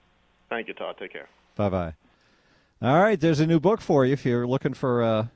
Thank 0.50 0.68
you, 0.68 0.74
Todd. 0.74 0.96
Take 1.00 1.14
care. 1.14 1.28
Bye 1.56 1.70
bye. 1.70 1.94
All 2.82 3.02
right, 3.02 3.20
there's 3.20 3.40
a 3.40 3.48
new 3.48 3.60
book 3.60 3.82
for 3.82 4.06
you 4.06 4.14
if 4.14 4.26
you're 4.26 4.46
looking 4.46 4.74
for 4.74 5.02
a, 5.02 5.32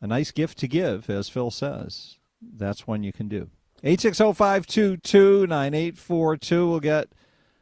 a 0.00 0.06
nice 0.06 0.30
gift 0.32 0.58
to 0.58 0.68
give, 0.68 1.08
as 1.08 1.28
Phil 1.28 1.50
says. 1.50 2.18
That's 2.42 2.86
one 2.86 3.02
you 3.02 3.12
can 3.12 3.28
do. 3.28 3.48
860 3.82 4.24
We'll 6.66 6.80
get 6.80 7.08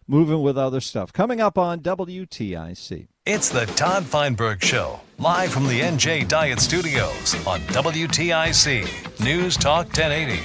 moving 0.06 0.42
with 0.42 0.58
other 0.58 0.80
stuff. 0.80 1.12
Coming 1.12 1.40
up 1.40 1.58
on 1.58 1.80
WTIC. 1.80 3.08
It's 3.24 3.50
the 3.50 3.66
Todd 3.66 4.04
Feinberg 4.04 4.64
Show, 4.64 4.98
live 5.20 5.52
from 5.52 5.68
the 5.68 5.78
NJ 5.78 6.26
Diet 6.26 6.58
Studios 6.58 7.36
on 7.46 7.60
WTIC 7.60 9.20
News 9.24 9.56
Talk 9.56 9.86
1080. 9.86 10.42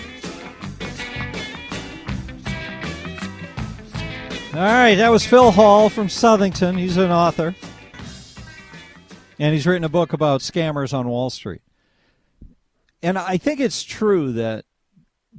All 4.53 4.61
right, 4.61 4.93
that 4.93 5.09
was 5.09 5.25
Phil 5.25 5.49
Hall 5.49 5.89
from 5.89 6.05
Southington. 6.05 6.77
He's 6.77 6.97
an 6.97 7.09
author. 7.09 7.55
And 9.39 9.55
he's 9.55 9.65
written 9.65 9.83
a 9.83 9.89
book 9.89 10.13
about 10.13 10.41
scammers 10.41 10.93
on 10.93 11.07
Wall 11.07 11.31
Street. 11.31 11.63
And 13.01 13.17
I 13.17 13.37
think 13.37 13.59
it's 13.59 13.81
true 13.81 14.31
that 14.33 14.65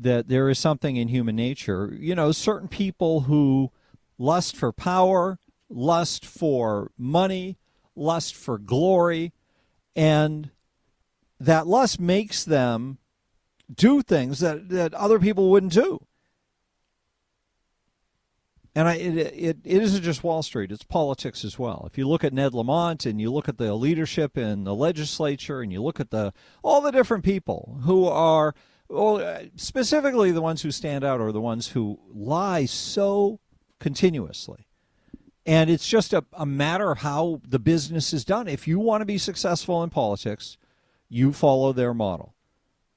that 0.00 0.26
there 0.26 0.49
is 0.49 0.59
something 0.59 0.97
in 0.97 1.07
human 1.07 1.37
nature. 1.37 1.97
You 2.00 2.16
know, 2.16 2.33
certain 2.33 2.66
people 2.66 3.21
who 3.21 3.71
lust 4.18 4.57
for 4.57 4.73
power, 4.73 5.38
lust 5.68 6.25
for 6.25 6.90
money, 6.96 7.58
lust 7.94 8.34
for 8.34 8.58
glory, 8.58 9.32
and 9.94 10.50
that 11.40 11.66
lust 11.66 12.00
makes 12.00 12.44
them 12.44 12.98
do 13.72 14.02
things 14.02 14.40
that, 14.40 14.68
that 14.70 14.94
other 14.94 15.18
people 15.18 15.50
wouldn't 15.50 15.72
do. 15.72 16.04
And 18.75 18.87
I, 18.87 18.94
it, 18.94 19.16
it, 19.16 19.56
it 19.64 19.82
isn't 19.82 20.02
just 20.02 20.22
Wall 20.22 20.42
Street, 20.42 20.70
it's 20.70 20.84
politics 20.84 21.44
as 21.44 21.58
well. 21.58 21.84
If 21.90 21.98
you 21.98 22.06
look 22.06 22.22
at 22.22 22.32
Ned 22.32 22.54
Lamont 22.54 23.06
and 23.06 23.20
you 23.20 23.32
look 23.32 23.48
at 23.48 23.58
the 23.58 23.75
leadership 23.75 24.38
in 24.38 24.62
the 24.62 24.75
legislature 24.75 25.60
and 25.60 25.72
you 25.72 25.82
look 25.82 25.98
at 25.98 26.10
the 26.10 26.32
all 26.62 26.80
the 26.80 26.92
different 26.92 27.25
people 27.25 27.80
who 27.82 28.06
are, 28.06 28.54
well, 28.88 29.40
specifically 29.56 30.30
the 30.30 30.40
ones 30.40 30.62
who 30.62 30.70
stand 30.70 31.02
out 31.02 31.20
are 31.20 31.32
the 31.32 31.40
ones 31.40 31.68
who 31.68 31.98
lie 32.14 32.66
so 32.66 33.40
continuously 33.80 34.67
and 35.49 35.71
it's 35.71 35.88
just 35.88 36.12
a, 36.12 36.23
a 36.35 36.45
matter 36.45 36.90
of 36.90 36.99
how 36.99 37.40
the 37.43 37.59
business 37.59 38.12
is 38.12 38.23
done. 38.23 38.49
If 38.49 38.69
you 38.69 38.78
want 38.78 39.00
to 39.00 39.07
be 39.07 39.17
successful 39.17 39.83
in 39.83 39.88
politics, 39.88 40.59
you 41.09 41.33
follow 41.33 41.73
their 41.73 41.95
model. 41.95 42.35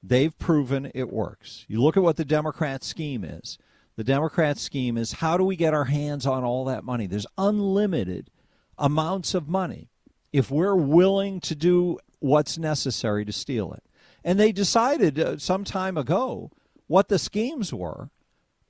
They've 0.02 0.36
proven 0.38 0.92
it 0.94 1.10
works. 1.10 1.64
You 1.66 1.80
look 1.80 1.96
at 1.96 2.02
what 2.02 2.16
the 2.16 2.26
Democrat 2.26 2.84
scheme 2.84 3.24
is. 3.24 3.56
The 3.96 4.04
Democrat 4.04 4.58
scheme 4.58 4.98
is 4.98 5.12
how 5.12 5.38
do 5.38 5.44
we 5.44 5.56
get 5.56 5.72
our 5.72 5.86
hands 5.86 6.26
on 6.26 6.44
all 6.44 6.66
that 6.66 6.84
money? 6.84 7.06
There's 7.06 7.26
unlimited 7.38 8.28
amounts 8.76 9.32
of 9.32 9.48
money 9.48 9.88
if 10.30 10.50
we're 10.50 10.76
willing 10.76 11.40
to 11.40 11.54
do 11.54 11.98
what's 12.18 12.58
necessary 12.58 13.24
to 13.24 13.32
steal 13.32 13.72
it. 13.72 13.82
And 14.22 14.38
they 14.38 14.52
decided 14.52 15.18
uh, 15.18 15.38
some 15.38 15.64
time 15.64 15.96
ago 15.96 16.50
what 16.86 17.08
the 17.08 17.18
schemes 17.18 17.72
were 17.72 18.10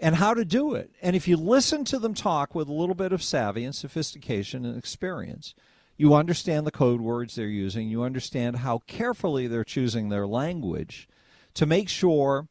and 0.02 0.16
how 0.16 0.35
to 0.35 0.44
do 0.44 0.75
it. 0.75 0.90
And 1.00 1.14
if 1.14 1.28
you 1.28 1.37
listen 1.37 1.85
to 1.85 1.99
them 1.99 2.12
talk 2.12 2.56
with 2.56 2.68
a 2.68 2.73
little 2.73 2.97
bit 2.97 3.12
of 3.12 3.23
savvy 3.23 3.64
and 3.64 3.75
sophistication 3.75 4.66
and 4.66 4.76
experience, 4.76 5.54
you 5.97 6.12
understand 6.12 6.66
the 6.66 6.73
code 6.73 7.00
words 7.00 7.37
they're 7.37 7.47
using, 7.47 7.88
you 7.88 8.02
understand 8.02 8.56
how 8.56 8.80
carefully 8.88 9.47
they're 9.47 9.62
choosing 9.62 10.09
their 10.09 10.26
language 10.26 11.09
to 11.54 11.66
make 11.66 11.88
sure 11.88 12.49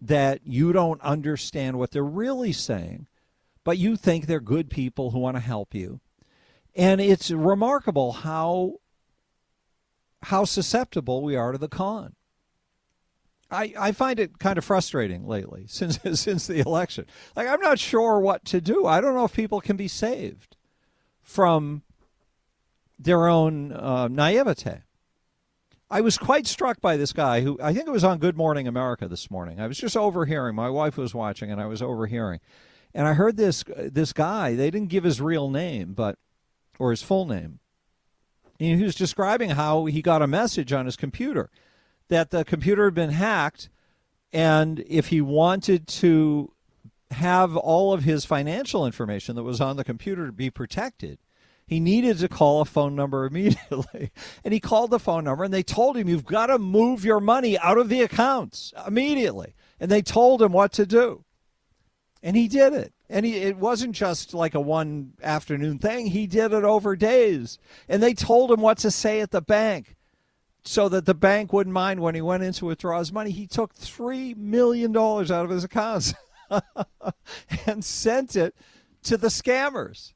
that 0.00 0.40
you 0.46 0.72
don't 0.72 1.00
understand 1.02 1.78
what 1.78 1.90
they're 1.90 2.02
really 2.02 2.52
saying, 2.52 3.06
but 3.64 3.76
you 3.76 3.96
think 3.96 4.26
they're 4.26 4.40
good 4.40 4.70
people 4.70 5.10
who 5.10 5.18
want 5.18 5.36
to 5.36 5.40
help 5.40 5.74
you. 5.74 6.00
And 6.74 7.00
it's 7.00 7.30
remarkable 7.30 8.12
how 8.12 8.76
how 10.22 10.46
susceptible 10.46 11.22
we 11.22 11.36
are 11.36 11.52
to 11.52 11.58
the 11.58 11.68
con. 11.68 12.14
I, 13.54 13.72
I 13.78 13.92
find 13.92 14.18
it 14.18 14.38
kind 14.38 14.58
of 14.58 14.64
frustrating 14.64 15.26
lately 15.26 15.64
since 15.68 15.98
since 16.20 16.46
the 16.46 16.60
election. 16.60 17.06
Like 17.36 17.48
I'm 17.48 17.60
not 17.60 17.78
sure 17.78 18.20
what 18.20 18.44
to 18.46 18.60
do. 18.60 18.86
I 18.86 19.00
don't 19.00 19.14
know 19.14 19.24
if 19.24 19.34
people 19.34 19.60
can 19.60 19.76
be 19.76 19.88
saved 19.88 20.56
from 21.22 21.82
their 22.98 23.26
own 23.26 23.72
uh, 23.72 24.08
naivete. 24.08 24.82
I 25.90 26.00
was 26.00 26.18
quite 26.18 26.46
struck 26.46 26.80
by 26.80 26.96
this 26.96 27.12
guy 27.12 27.42
who 27.42 27.58
I 27.62 27.72
think 27.72 27.86
it 27.86 27.92
was 27.92 28.04
on 28.04 28.18
Good 28.18 28.36
Morning 28.36 28.66
America 28.66 29.06
this 29.06 29.30
morning. 29.30 29.60
I 29.60 29.66
was 29.66 29.78
just 29.78 29.96
overhearing. 29.96 30.54
My 30.54 30.70
wife 30.70 30.96
was 30.96 31.14
watching, 31.14 31.52
and 31.52 31.60
I 31.60 31.66
was 31.66 31.82
overhearing, 31.82 32.40
and 32.92 33.06
I 33.06 33.14
heard 33.14 33.36
this 33.36 33.64
this 33.76 34.12
guy. 34.12 34.54
They 34.54 34.70
didn't 34.70 34.88
give 34.88 35.04
his 35.04 35.20
real 35.20 35.48
name, 35.50 35.92
but 35.94 36.18
or 36.78 36.90
his 36.90 37.02
full 37.02 37.26
name. 37.26 37.60
And 38.58 38.78
he 38.78 38.84
was 38.84 38.94
describing 38.94 39.50
how 39.50 39.84
he 39.86 40.00
got 40.00 40.22
a 40.22 40.26
message 40.26 40.72
on 40.72 40.86
his 40.86 40.96
computer 40.96 41.50
that 42.08 42.30
the 42.30 42.44
computer 42.44 42.84
had 42.86 42.94
been 42.94 43.10
hacked, 43.10 43.68
and 44.32 44.84
if 44.86 45.08
he 45.08 45.20
wanted 45.20 45.86
to 45.86 46.52
have 47.12 47.56
all 47.56 47.92
of 47.92 48.04
his 48.04 48.24
financial 48.24 48.84
information 48.84 49.36
that 49.36 49.42
was 49.42 49.60
on 49.60 49.76
the 49.76 49.84
computer 49.84 50.26
to 50.26 50.32
be 50.32 50.50
protected, 50.50 51.18
he 51.66 51.80
needed 51.80 52.18
to 52.18 52.28
call 52.28 52.60
a 52.60 52.66
phone 52.66 52.94
number 52.94 53.24
immediately. 53.26 54.10
And 54.42 54.52
he 54.52 54.60
called 54.60 54.90
the 54.90 54.98
phone 54.98 55.24
number 55.24 55.44
and 55.44 55.54
they 55.54 55.62
told 55.62 55.96
him, 55.96 56.08
You've 56.08 56.26
got 56.26 56.46
to 56.46 56.58
move 56.58 57.04
your 57.04 57.20
money 57.20 57.58
out 57.58 57.78
of 57.78 57.88
the 57.88 58.02
accounts 58.02 58.72
immediately. 58.86 59.54
And 59.80 59.90
they 59.90 60.02
told 60.02 60.42
him 60.42 60.52
what 60.52 60.72
to 60.74 60.86
do. 60.86 61.24
And 62.22 62.36
he 62.36 62.48
did 62.48 62.72
it. 62.72 62.92
And 63.08 63.26
he, 63.26 63.36
it 63.36 63.58
wasn't 63.58 63.94
just 63.94 64.32
like 64.32 64.54
a 64.54 64.60
one 64.60 65.12
afternoon 65.22 65.78
thing, 65.78 66.06
he 66.06 66.26
did 66.26 66.52
it 66.52 66.64
over 66.64 66.96
days. 66.96 67.58
And 67.88 68.02
they 68.02 68.14
told 68.14 68.50
him 68.50 68.60
what 68.60 68.78
to 68.78 68.90
say 68.90 69.20
at 69.20 69.30
the 69.30 69.42
bank 69.42 69.96
so 70.64 70.88
that 70.88 71.04
the 71.04 71.14
bank 71.14 71.52
wouldn't 71.52 71.74
mind 71.74 72.00
when 72.00 72.14
he 72.14 72.22
went 72.22 72.42
in 72.42 72.52
to 72.54 72.66
withdraw 72.66 72.98
his 72.98 73.12
money. 73.12 73.30
He 73.30 73.46
took 73.46 73.74
$3 73.74 74.36
million 74.36 74.96
out 74.96 75.30
of 75.30 75.50
his 75.50 75.64
accounts 75.64 76.14
and 77.66 77.84
sent 77.84 78.34
it 78.34 78.54
to 79.04 79.16
the 79.16 79.28
scammers. 79.28 80.14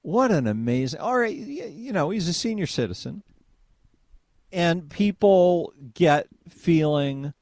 What 0.00 0.30
an 0.30 0.46
amazing. 0.46 1.00
All 1.00 1.18
right, 1.18 1.36
you 1.36 1.92
know, 1.92 2.10
he's 2.10 2.28
a 2.28 2.32
senior 2.32 2.66
citizen. 2.66 3.22
And 4.50 4.88
people 4.88 5.74
get 5.92 6.28
feeling 6.48 7.34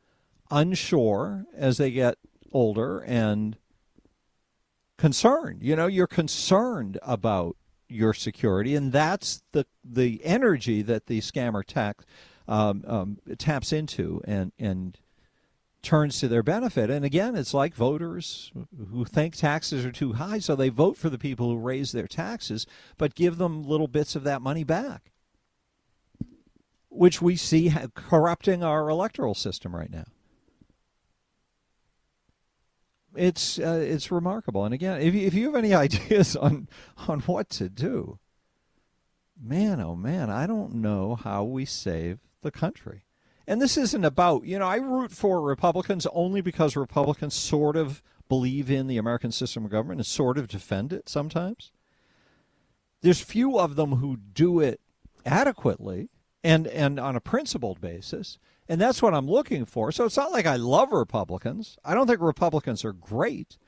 unsure 0.51 1.45
as 1.55 1.77
they 1.77 1.93
get 1.93 2.19
older 2.53 2.99
and 3.01 3.57
concerned. 4.99 5.63
You 5.63 5.77
know, 5.77 5.87
you're 5.87 6.09
concerned 6.09 6.99
about 7.03 7.57
your 7.89 8.15
security, 8.15 8.75
and 8.75 8.93
that's 8.93 9.43
the 9.53 9.67
the 9.85 10.21
energy 10.25 10.83
that 10.83 11.07
the 11.07 11.21
scammer 11.21 11.65
tax 11.65 12.05
um, 12.49 12.85
um, 12.87 13.19
taps 13.39 13.73
into 13.73 14.21
and 14.25 14.53
and 14.59 14.99
turns 15.83 16.19
to 16.19 16.29
their 16.29 16.43
benefit. 16.43 16.91
And 16.91 17.05
again, 17.05 17.37
it's 17.37 17.55
like 17.55 17.75
voters 17.75 18.51
who 18.91 19.05
think 19.05 19.37
taxes 19.37 19.85
are 19.85 19.93
too 19.93 20.15
high, 20.15 20.41
so 20.41 20.57
they 20.57 20.69
vote 20.69 20.97
for 20.97 21.09
the 21.09 21.19
people 21.19 21.49
who 21.49 21.59
raise 21.59 21.93
their 21.93 22.09
taxes, 22.09 22.67
but 22.99 23.15
give 23.15 23.39
them 23.39 23.63
little 23.63 23.87
bits 23.87 24.17
of 24.17 24.25
that 24.25 24.43
money 24.43 24.65
back, 24.65 25.13
which 26.89 27.23
we 27.23 27.37
see 27.37 27.73
corrupting 27.95 28.65
our 28.65 28.89
electoral 28.89 29.35
system 29.35 29.77
right 29.77 29.91
now. 29.91 30.07
It's 33.17 33.59
uh, 33.59 33.81
it's 33.83 34.11
remarkable. 34.11 34.65
And 34.65 34.75
again, 34.75 35.01
if 35.01 35.15
you, 35.15 35.27
if 35.27 35.35
you 35.35 35.47
have 35.47 35.57
any 35.57 35.75
ideas 35.87 36.37
on 36.37 36.69
on 37.09 37.21
what 37.21 37.51
to 37.51 37.69
do, 37.69 38.19
man, 39.41 39.81
oh 39.81 39.97
man, 39.97 40.31
I 40.31 40.47
don't 40.47 40.75
know 40.75 41.17
how 41.17 41.45
we 41.45 41.65
save 41.65 42.21
the 42.43 42.51
country. 42.51 43.03
And 43.47 43.63
this 43.63 43.77
isn't 43.77 44.05
about, 44.05 44.45
you 44.45 44.59
know, 44.59 44.67
I 44.67 44.77
root 44.77 45.13
for 45.13 45.41
Republicans 45.41 46.07
only 46.13 46.41
because 46.41 46.75
Republicans 46.75 47.35
sort 47.35 47.77
of 47.77 48.03
believe 48.29 48.71
in 48.71 48.89
the 48.89 48.99
American 48.99 49.31
system 49.31 49.65
of 49.65 49.71
government 49.71 50.01
and 50.01 50.07
sort 50.07 50.37
of 50.37 50.49
defend 50.49 50.93
it 50.93 51.09
sometimes. 51.09 51.71
There's 53.03 53.21
few 53.21 53.59
of 53.59 53.77
them 53.77 53.97
who 53.97 54.17
do 54.17 54.59
it 54.59 54.81
adequately 55.25 56.09
and, 56.43 56.67
and 56.67 56.99
on 56.99 57.15
a 57.15 57.21
principled 57.21 57.81
basis. 57.81 58.39
And 58.69 58.81
that's 58.81 59.01
what 59.01 59.15
I'm 59.15 59.29
looking 59.29 59.65
for. 59.65 59.93
So 59.93 60.05
it's 60.05 60.17
not 60.17 60.33
like 60.33 60.47
I 60.47 60.57
love 60.57 60.93
Republicans. 60.93 61.79
I 61.85 61.95
don't 61.95 62.07
think 62.07 62.21
Republicans 62.21 62.85
are 62.85 62.93
great. 62.93 63.59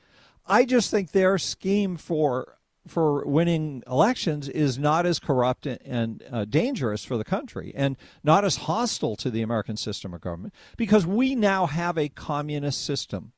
I 0.47 0.65
just 0.65 0.91
think 0.91 1.13
their 1.13 1.39
scheme 1.39 1.97
for 1.97 2.59
for 2.87 3.27
winning 3.27 3.83
elections 3.87 4.49
is 4.49 4.79
not 4.79 5.05
as 5.05 5.19
corrupt 5.19 5.67
and 5.67 6.25
uh, 6.33 6.47
dangerous 6.47 7.05
for 7.05 7.19
the 7.19 7.25
country 7.25 7.71
and 7.77 7.99
not 8.25 8.47
as 8.47 8.57
hostile 8.57 9.15
to 9.17 9.31
the 9.31 9.43
American 9.43 9.77
system 9.77 10.15
of 10.15 10.23
government 10.23 10.55
because 10.79 11.07
we 11.07 11.35
now 11.35 11.67
have 11.67 11.99
a 11.99 12.09
communist 12.09 12.83
system. 12.83 13.33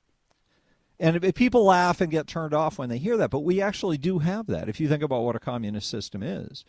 And 1.01 1.35
people 1.35 1.65
laugh 1.65 2.01
and 2.01 2.11
get 2.11 2.27
turned 2.27 2.55
off 2.55 2.79
when 2.79 2.91
they 2.91 2.99
hear 2.99 3.17
that, 3.17 3.31
but 3.31 3.41
we 3.41 3.61
actually 3.61 3.99
do 3.99 4.19
have 4.19 4.47
that. 4.47 4.69
If 4.69 4.79
you 4.79 4.89
think 4.89 5.03
about 5.03 5.23
what 5.23 5.35
a 5.35 5.41
communist 5.41 5.89
system 5.89 6.23
is, 6.23 6.65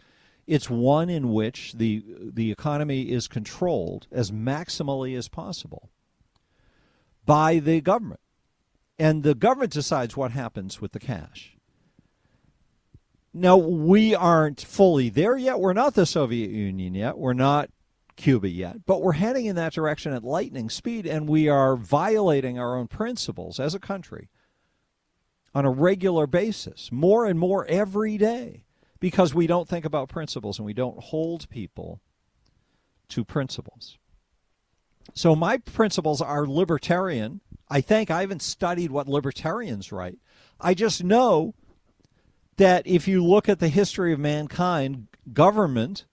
it's 0.48 0.70
one 0.70 1.10
in 1.10 1.32
which 1.32 1.74
the 1.74 2.04
the 2.20 2.52
economy 2.52 3.12
is 3.12 3.28
controlled 3.28 4.08
as 4.12 4.32
maximally 4.32 5.18
as 5.18 5.28
possible 5.28 5.90
by 7.26 7.60
the 7.60 7.82
government. 7.82 8.20
And 9.00 9.24
the 9.24 9.36
government 9.36 9.72
decides 9.72 10.16
what 10.16 10.32
happens 10.32 10.80
with 10.80 10.92
the 10.92 11.00
cash. 11.00 11.58
Now, 13.34 13.56
we 13.56 14.14
aren't 14.14 14.62
fully 14.62 15.10
there 15.10 15.38
yet. 15.38 15.60
We're 15.60 15.74
not 15.74 15.94
the 15.94 16.06
Soviet 16.06 16.52
Union 16.52 16.94
yet. 16.94 17.18
We're 17.18 17.34
not 17.34 17.70
Cuba 18.18 18.50
yet. 18.50 18.86
But 18.86 19.02
we're 19.02 19.14
heading 19.14 19.46
in 19.46 19.56
that 19.56 19.74
direction 19.74 20.14
at 20.14 20.24
lightning 20.24 20.70
speed, 20.70 21.06
and 21.06 21.30
we 21.30 21.48
are 21.48 21.78
violating 21.78 22.60
our 22.60 22.78
own 22.78 22.88
principles 22.88 23.60
as 23.60 23.74
a 23.74 23.80
country 23.80 24.30
on 25.56 25.66
a 25.66 25.72
regular 25.72 26.28
basis, 26.28 26.92
more 26.92 27.26
and 27.26 27.40
more 27.40 27.66
every 27.66 28.18
day, 28.18 28.66
because 29.02 29.34
we 29.34 29.48
don't 29.48 29.68
think 29.68 29.84
about 29.84 30.08
principles 30.08 30.58
and 30.58 30.66
we 30.66 30.74
don't 30.74 31.04
hold 31.04 31.50
people 31.50 32.00
to 33.10 33.26
principles. 33.26 33.98
So, 35.14 35.36
my 35.36 35.58
principles 35.58 36.22
are 36.22 36.46
libertarian. 36.48 37.42
I 37.68 37.82
think 37.82 38.10
I 38.10 38.22
haven't 38.22 38.42
studied 38.42 38.92
what 38.92 39.10
libertarians 39.10 39.92
write. 39.92 40.20
I 40.62 40.74
just 40.74 41.04
know 41.04 41.56
that 42.58 42.86
if 42.86 43.08
you 43.08 43.26
look 43.26 43.50
at 43.50 43.60
the 43.60 43.68
history 43.68 44.14
of 44.14 44.20
mankind, 44.20 45.08
government 45.34 46.06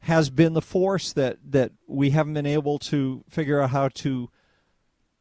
has 0.00 0.30
been 0.30 0.52
the 0.52 0.62
force 0.62 1.12
that, 1.12 1.38
that 1.44 1.72
we 1.88 2.10
haven't 2.10 2.34
been 2.34 2.46
able 2.46 2.78
to 2.78 3.24
figure 3.28 3.60
out 3.60 3.70
how 3.70 3.88
to 3.88 4.30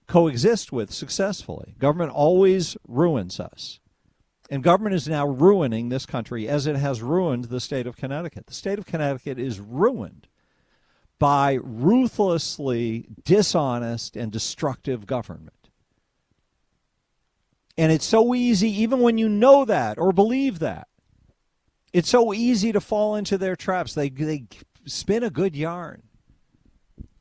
coexist 0.07 0.71
with 0.71 0.93
successfully. 0.93 1.73
Government 1.79 2.11
always 2.11 2.77
ruins 2.87 3.39
us. 3.39 3.79
And 4.49 4.61
government 4.63 4.95
is 4.95 5.07
now 5.07 5.27
ruining 5.27 5.89
this 5.89 6.05
country 6.05 6.47
as 6.47 6.67
it 6.67 6.75
has 6.75 7.01
ruined 7.01 7.45
the 7.45 7.59
state 7.59 7.87
of 7.87 7.97
Connecticut. 7.97 8.45
The 8.47 8.53
state 8.53 8.77
of 8.77 8.85
Connecticut 8.85 9.39
is 9.39 9.59
ruined 9.59 10.27
by 11.17 11.57
ruthlessly 11.61 13.07
dishonest 13.23 14.15
and 14.15 14.31
destructive 14.31 15.07
government. 15.07 15.69
And 17.77 17.91
it's 17.91 18.05
so 18.05 18.35
easy, 18.35 18.69
even 18.81 18.99
when 18.99 19.17
you 19.17 19.27
know 19.27 19.65
that 19.65 19.97
or 19.97 20.11
believe 20.11 20.59
that, 20.59 20.87
it's 21.91 22.09
so 22.09 22.33
easy 22.33 22.71
to 22.71 22.79
fall 22.79 23.15
into 23.15 23.37
their 23.37 23.55
traps. 23.55 23.93
They, 23.93 24.09
they 24.09 24.45
spin 24.85 25.23
a 25.23 25.29
good 25.29 25.55
yarn 25.55 26.03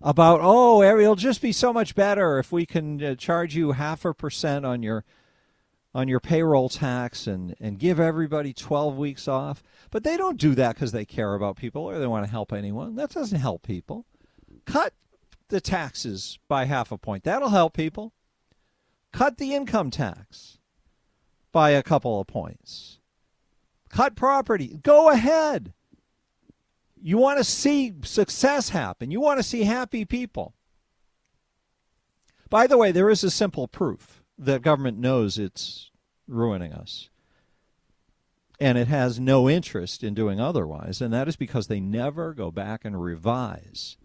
about, 0.03 0.41
oh, 0.43 0.83
it'll 0.83 1.17
just 1.17 1.41
be 1.41 1.53
so 1.53 1.73
much 1.73 1.95
better 1.95 2.39
if 2.39 2.53
we 2.53 2.67
can 2.67 3.03
uh, 3.03 3.15
charge 3.15 3.57
you 3.57 3.73
half 3.73 4.05
a 4.05 4.13
percent 4.13 4.67
on 4.67 4.83
your 4.83 5.05
on 5.95 6.09
your 6.09 6.21
payroll 6.21 6.69
tax 6.69 7.27
and, 7.27 7.55
and 7.61 7.79
give 7.79 8.01
everybody 8.01 8.53
12 8.53 8.97
weeks 8.97 9.29
off. 9.29 9.63
But 9.91 10.03
they 10.03 10.17
don't 10.17 10.39
do 10.39 10.55
that 10.57 10.75
because 10.75 10.93
they 10.93 11.05
care 11.05 11.35
about 11.35 11.57
people 11.57 11.83
or 11.83 11.99
they 11.99 12.07
want 12.07 12.25
to 12.25 12.31
help 12.31 12.53
anyone. 12.53 12.97
That 12.97 13.11
doesn't 13.11 13.39
help 13.39 13.63
people. 13.63 14.05
Cut 14.67 14.95
the 15.49 15.61
taxes 15.61 16.39
by 16.49 16.65
half 16.65 16.91
a 16.91 16.99
point. 16.99 17.23
That'll 17.23 17.51
help 17.51 17.75
people 17.75 18.13
cut 19.13 19.39
the 19.39 19.55
income 19.55 19.91
tax 19.91 20.59
by 21.53 21.71
a 21.71 21.83
couple 21.83 22.21
of 22.21 22.27
points. 22.27 22.99
Cut 23.89 24.17
property. 24.17 24.81
Go 24.83 25.11
ahead. 25.11 25.73
You 27.01 27.19
want 27.19 27.39
to 27.39 27.45
see 27.45 27.93
success 28.03 28.71
happen. 28.71 29.13
You 29.13 29.21
want 29.21 29.39
to 29.39 29.45
see 29.45 29.63
happy 29.63 30.05
people. 30.05 30.55
By 32.51 32.67
the 32.67 32.79
way, 32.79 32.91
there 32.91 33.11
is 33.11 33.23
a 33.23 33.31
simple 33.31 33.69
proof 33.69 34.24
that 34.39 34.63
government 34.63 34.99
knows 34.99 35.39
it's 35.39 35.91
ruining 36.27 36.73
us. 36.73 37.09
And 38.61 38.79
it 38.79 38.89
has 38.89 39.19
no 39.19 39.51
interest 39.51 40.05
in 40.05 40.15
doing 40.15 40.41
otherwise, 40.41 41.01
and 41.01 41.13
that 41.13 41.29
is 41.29 41.37
because 41.37 41.67
they 41.67 41.81
never 41.81 42.33
go 42.33 42.51
back 42.51 42.85
and 42.85 43.03
revise 43.03 43.97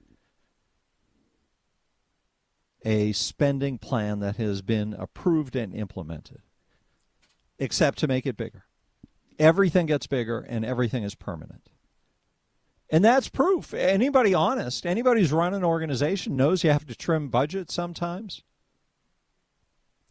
a 2.83 3.11
spending 3.11 3.77
plan 3.77 4.19
that 4.19 4.37
has 4.37 4.61
been 4.61 4.93
approved 4.93 5.55
and 5.55 5.73
implemented, 5.73 6.41
except 7.59 7.99
to 7.99 8.07
make 8.07 8.25
it 8.25 8.37
bigger. 8.37 8.65
Everything 9.37 9.85
gets 9.85 10.07
bigger 10.07 10.39
and 10.39 10.65
everything 10.65 11.03
is 11.03 11.15
permanent. 11.15 11.69
And 12.89 13.05
that's 13.05 13.29
proof. 13.29 13.73
Anybody 13.73 14.33
honest, 14.33 14.85
anybody 14.85 15.21
who's 15.21 15.31
run 15.31 15.53
an 15.53 15.63
organization 15.63 16.35
knows 16.35 16.63
you 16.63 16.71
have 16.71 16.87
to 16.87 16.95
trim 16.95 17.29
budgets 17.29 17.73
sometimes. 17.73 18.43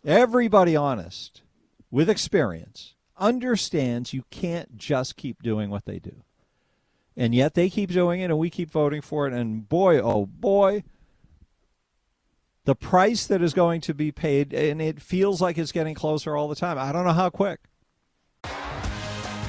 Everybody 0.09 0.75
honest 0.75 1.42
with 1.90 2.09
experience 2.09 2.94
understands 3.18 4.14
you 4.14 4.25
can't 4.31 4.79
just 4.79 5.18
keep 5.18 5.42
doing 5.42 5.68
what 5.68 5.85
they 5.85 5.99
do. 5.99 6.23
And 7.14 7.35
yet 7.35 7.53
they 7.53 7.68
keep 7.68 7.90
doing 7.90 8.23
it 8.23 8.31
and 8.31 8.38
we 8.38 8.49
keep 8.49 8.71
voting 8.71 9.03
for 9.03 9.27
it. 9.27 9.35
And 9.35 9.68
boy, 9.68 10.01
oh 10.01 10.25
boy, 10.25 10.85
the 12.64 12.75
price 12.75 13.27
that 13.27 13.42
is 13.42 13.53
going 13.53 13.83
to 13.83 13.92
be 13.92 14.11
paid, 14.11 14.55
and 14.55 14.81
it 14.81 14.99
feels 15.03 15.42
like 15.42 15.59
it's 15.59 15.73
getting 15.73 15.94
closer 15.94 16.35
all 16.35 16.49
the 16.49 16.57
time. 16.57 16.79
I 16.79 16.90
don't 16.90 17.05
know 17.05 17.12
how 17.12 17.29
quick. 17.29 17.61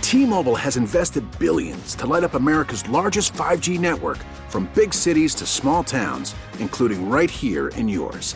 T 0.02 0.26
Mobile 0.26 0.58
has 0.58 0.76
invested 0.76 1.24
billions 1.40 1.96
to 1.96 2.06
light 2.06 2.26
up 2.26 2.34
America's 2.34 2.86
largest 2.90 3.32
5G 3.34 3.80
network 3.80 4.18
from 4.50 4.70
big 4.76 4.94
cities 4.94 5.34
to 5.36 5.46
small 5.46 5.86
towns, 5.86 6.36
including 6.60 7.10
right 7.10 7.32
here 7.32 7.70
in 7.78 7.88
yours. 7.88 8.36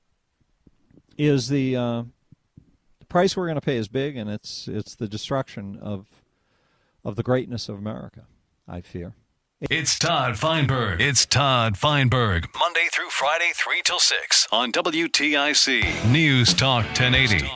is 1.21 1.49
the 1.49 1.75
uh, 1.75 2.03
the 2.99 3.05
price 3.05 3.37
we're 3.37 3.45
going 3.45 3.55
to 3.55 3.61
pay 3.61 3.77
is 3.77 3.87
big, 3.87 4.17
and 4.17 4.29
it's 4.29 4.67
it's 4.67 4.95
the 4.95 5.07
destruction 5.07 5.77
of 5.81 6.07
of 7.03 7.15
the 7.15 7.23
greatness 7.23 7.69
of 7.69 7.77
America. 7.77 8.25
I 8.67 8.81
fear. 8.81 9.13
It's 9.69 9.99
Todd 9.99 10.39
Feinberg. 10.39 10.99
It's 10.99 11.25
Todd 11.27 11.77
Feinberg. 11.77 12.47
Monday 12.59 12.87
through 12.91 13.09
Friday, 13.11 13.51
3 13.53 13.83
till 13.85 13.99
6 13.99 14.47
on 14.51 14.71
WTIC 14.71 16.11
News 16.11 16.55
Talk 16.55 16.85
1080. 16.85 17.47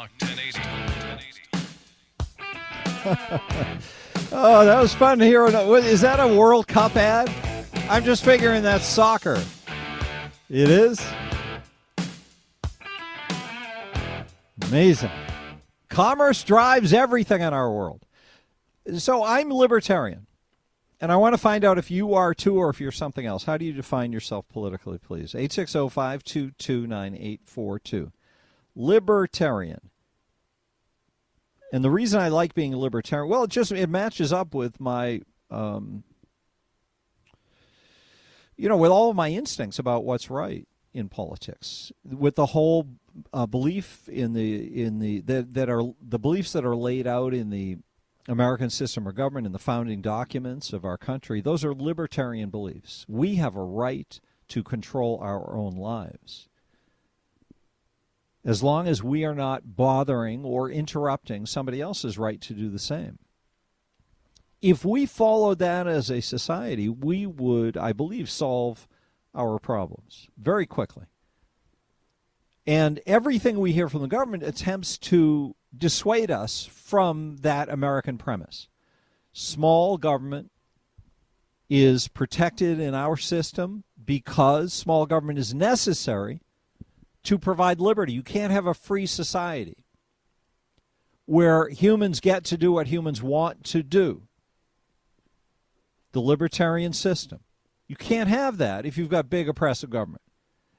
oh, 4.32 4.65
that 4.65 4.80
was 4.80 4.93
fun 4.93 5.17
to 5.17 5.25
hear. 5.25 5.47
Is 5.47 6.01
that 6.01 6.19
a 6.19 6.28
World 6.28 6.67
Cup 6.67 6.95
ad? 6.95 7.32
I'm 7.89 8.04
just 8.04 8.23
figuring 8.23 8.62
that's 8.62 8.86
soccer. 8.86 9.43
It 10.47 10.69
is? 10.69 11.01
Amazing. 14.67 15.12
Commerce 15.89 16.43
drives 16.43 16.91
everything 16.91 17.41
in 17.41 17.54
our 17.54 17.71
world. 17.71 18.04
So 18.97 19.23
I'm 19.23 19.51
libertarian. 19.51 20.25
And 20.99 21.12
I 21.12 21.17
want 21.17 21.34
to 21.34 21.38
find 21.38 21.63
out 21.63 21.78
if 21.78 21.91
you 21.91 22.15
are 22.15 22.34
too 22.34 22.58
or 22.58 22.69
if 22.69 22.82
you're 22.82 22.91
something 22.91 23.28
else. 23.28 23.43
How 23.43 23.58
do 23.58 23.65
you 23.65 23.73
define 23.73 24.12
yourself 24.12 24.49
politically, 24.49 24.97
please? 24.97 25.36
860 25.36 25.89
522 25.89 26.88
9842. 26.88 28.12
Libertarian. 28.75 29.91
And 31.71 31.84
the 31.84 31.91
reason 31.91 32.19
I 32.19 32.30
like 32.30 32.56
being 32.56 32.73
a 32.73 32.80
libertarian, 32.80 33.30
well, 33.30 33.43
it 33.43 33.51
just 33.51 33.71
it 33.71 33.89
matches 33.89 34.34
up 34.34 34.56
with 34.56 34.80
my, 34.80 35.21
um, 35.51 36.04
you 38.58 38.67
know, 38.67 38.78
with 38.78 38.91
all 38.91 39.12
of 39.12 39.15
my 39.15 39.30
instincts 39.30 39.78
about 39.78 40.06
what's 40.06 40.30
right 40.32 40.67
in 40.95 41.10
politics, 41.10 41.91
with 42.05 42.36
the 42.36 42.47
whole 42.47 42.88
uh, 43.34 43.45
belief 43.45 44.08
in 44.08 44.31
the 44.31 44.81
in 44.81 44.99
the 44.99 45.19
that, 45.19 45.53
that 45.53 45.69
are 45.69 45.84
the 46.01 46.17
beliefs 46.17 46.53
that 46.53 46.65
are 46.65 46.75
laid 46.75 47.05
out 47.05 47.34
in 47.34 47.49
the 47.49 47.77
American 48.29 48.69
system 48.69 49.05
of 49.05 49.13
government 49.13 49.45
in 49.45 49.51
the 49.51 49.60
founding 49.60 50.01
documents 50.01 50.71
of 50.71 50.86
our 50.86 50.97
country. 50.97 51.41
Those 51.41 51.65
are 51.65 51.75
libertarian 51.75 52.49
beliefs. 52.49 53.05
We 53.10 53.36
have 53.36 53.58
a 53.58 53.63
right 53.63 54.19
to 54.47 54.63
control 54.63 55.19
our 55.21 55.53
own 55.53 55.75
lives. 55.75 56.47
As 58.45 58.63
long 58.63 58.88
as 58.88 59.03
we 59.03 59.25
are 59.25 59.36
not 59.36 59.75
bothering 59.75 60.45
or 60.45 60.69
interrupting 60.69 61.45
somebody 61.45 61.81
else's 61.81 62.17
right 62.17 62.39
to 62.41 62.53
do 62.53 62.69
the 62.69 62.79
same. 62.79 63.19
If 64.62 64.86
we 64.86 65.05
followed 65.05 65.60
that 65.60 65.88
as 65.88 66.10
a 66.10 66.21
society, 66.21 66.88
we 66.88 67.25
would, 67.25 67.75
I 67.75 67.91
believe, 67.91 68.29
solve 68.29 68.88
our 69.35 69.59
problems 69.59 70.27
very 70.37 70.65
quickly. 70.65 71.05
And 72.65 72.99
everything 73.05 73.59
we 73.59 73.73
hear 73.73 73.89
from 73.89 74.01
the 74.01 74.07
government 74.07 74.43
attempts 74.43 74.97
to 74.97 75.55
dissuade 75.77 76.31
us 76.31 76.65
from 76.65 77.37
that 77.41 77.69
American 77.69 78.17
premise. 78.17 78.67
Small 79.33 79.97
government 79.97 80.51
is 81.69 82.07
protected 82.07 82.79
in 82.79 82.95
our 82.95 83.17
system 83.17 83.83
because 84.03 84.73
small 84.73 85.05
government 85.05 85.39
is 85.39 85.53
necessary 85.53 86.41
to 87.23 87.37
provide 87.37 87.79
liberty. 87.79 88.13
You 88.13 88.23
can't 88.23 88.53
have 88.53 88.67
a 88.67 88.73
free 88.73 89.05
society 89.05 89.85
where 91.25 91.69
humans 91.69 92.19
get 92.19 92.43
to 92.45 92.57
do 92.57 92.71
what 92.71 92.87
humans 92.87 93.21
want 93.21 93.63
to 93.65 93.83
do. 93.83 94.23
The 96.11 96.21
libertarian 96.21 96.93
system. 96.93 97.39
You 97.87 97.95
can't 97.95 98.29
have 98.29 98.57
that 98.57 98.85
if 98.85 98.97
you've 98.97 99.09
got 99.09 99.29
big 99.29 99.47
oppressive 99.47 99.89
government. 99.89 100.21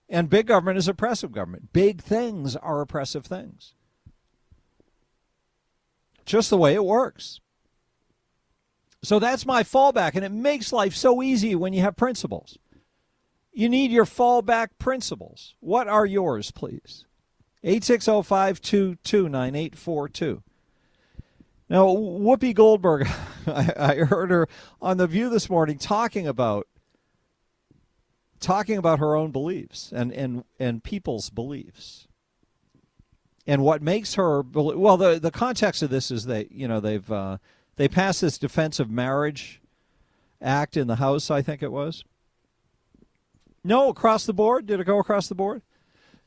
And 0.08 0.30
big 0.30 0.46
government 0.46 0.78
is 0.78 0.88
oppressive 0.88 1.32
government. 1.32 1.72
Big 1.72 2.00
things 2.00 2.54
are 2.56 2.80
oppressive 2.80 3.26
things. 3.26 3.74
Just 6.24 6.50
the 6.50 6.56
way 6.56 6.74
it 6.74 6.84
works. 6.84 7.40
So 9.02 9.18
that's 9.18 9.46
my 9.46 9.62
fallback, 9.62 10.14
and 10.14 10.24
it 10.24 10.32
makes 10.32 10.72
life 10.72 10.94
so 10.94 11.22
easy 11.22 11.54
when 11.54 11.72
you 11.72 11.80
have 11.82 11.96
principles. 11.96 12.58
You 13.52 13.68
need 13.68 13.90
your 13.90 14.04
fallback 14.04 14.68
principles. 14.78 15.54
What 15.60 15.86
are 15.88 16.06
yours, 16.06 16.50
please? 16.50 17.04
860 17.62 18.22
522 18.22 19.28
9842. 19.28 20.42
Now, 21.68 21.86
Whoopi 21.86 22.54
Goldberg, 22.54 23.08
I, 23.46 23.72
I 23.76 23.94
heard 23.96 24.30
her 24.30 24.48
on 24.80 24.98
The 24.98 25.06
View 25.06 25.30
this 25.30 25.50
morning 25.50 25.78
talking 25.78 26.26
about 26.26 26.66
talking 28.40 28.78
about 28.78 28.98
her 28.98 29.16
own 29.16 29.30
beliefs 29.30 29.92
and, 29.94 30.12
and, 30.12 30.44
and 30.58 30.82
people's 30.82 31.30
beliefs. 31.30 32.06
And 33.46 33.62
what 33.62 33.80
makes 33.80 34.14
her 34.14 34.42
well, 34.42 34.96
the 34.96 35.20
the 35.20 35.30
context 35.30 35.80
of 35.80 35.88
this 35.88 36.10
is 36.10 36.24
that 36.24 36.50
you 36.50 36.66
know 36.66 36.80
they've 36.80 37.10
uh, 37.12 37.38
they 37.76 37.86
passed 37.86 38.20
this 38.20 38.38
Defense 38.38 38.80
of 38.80 38.90
Marriage 38.90 39.60
Act 40.42 40.76
in 40.76 40.88
the 40.88 40.96
House, 40.96 41.30
I 41.30 41.42
think 41.42 41.62
it 41.62 41.70
was. 41.70 42.04
No, 43.62 43.88
across 43.88 44.26
the 44.26 44.32
board. 44.32 44.66
Did 44.66 44.80
it 44.80 44.84
go 44.84 44.98
across 44.98 45.28
the 45.28 45.34
board? 45.34 45.62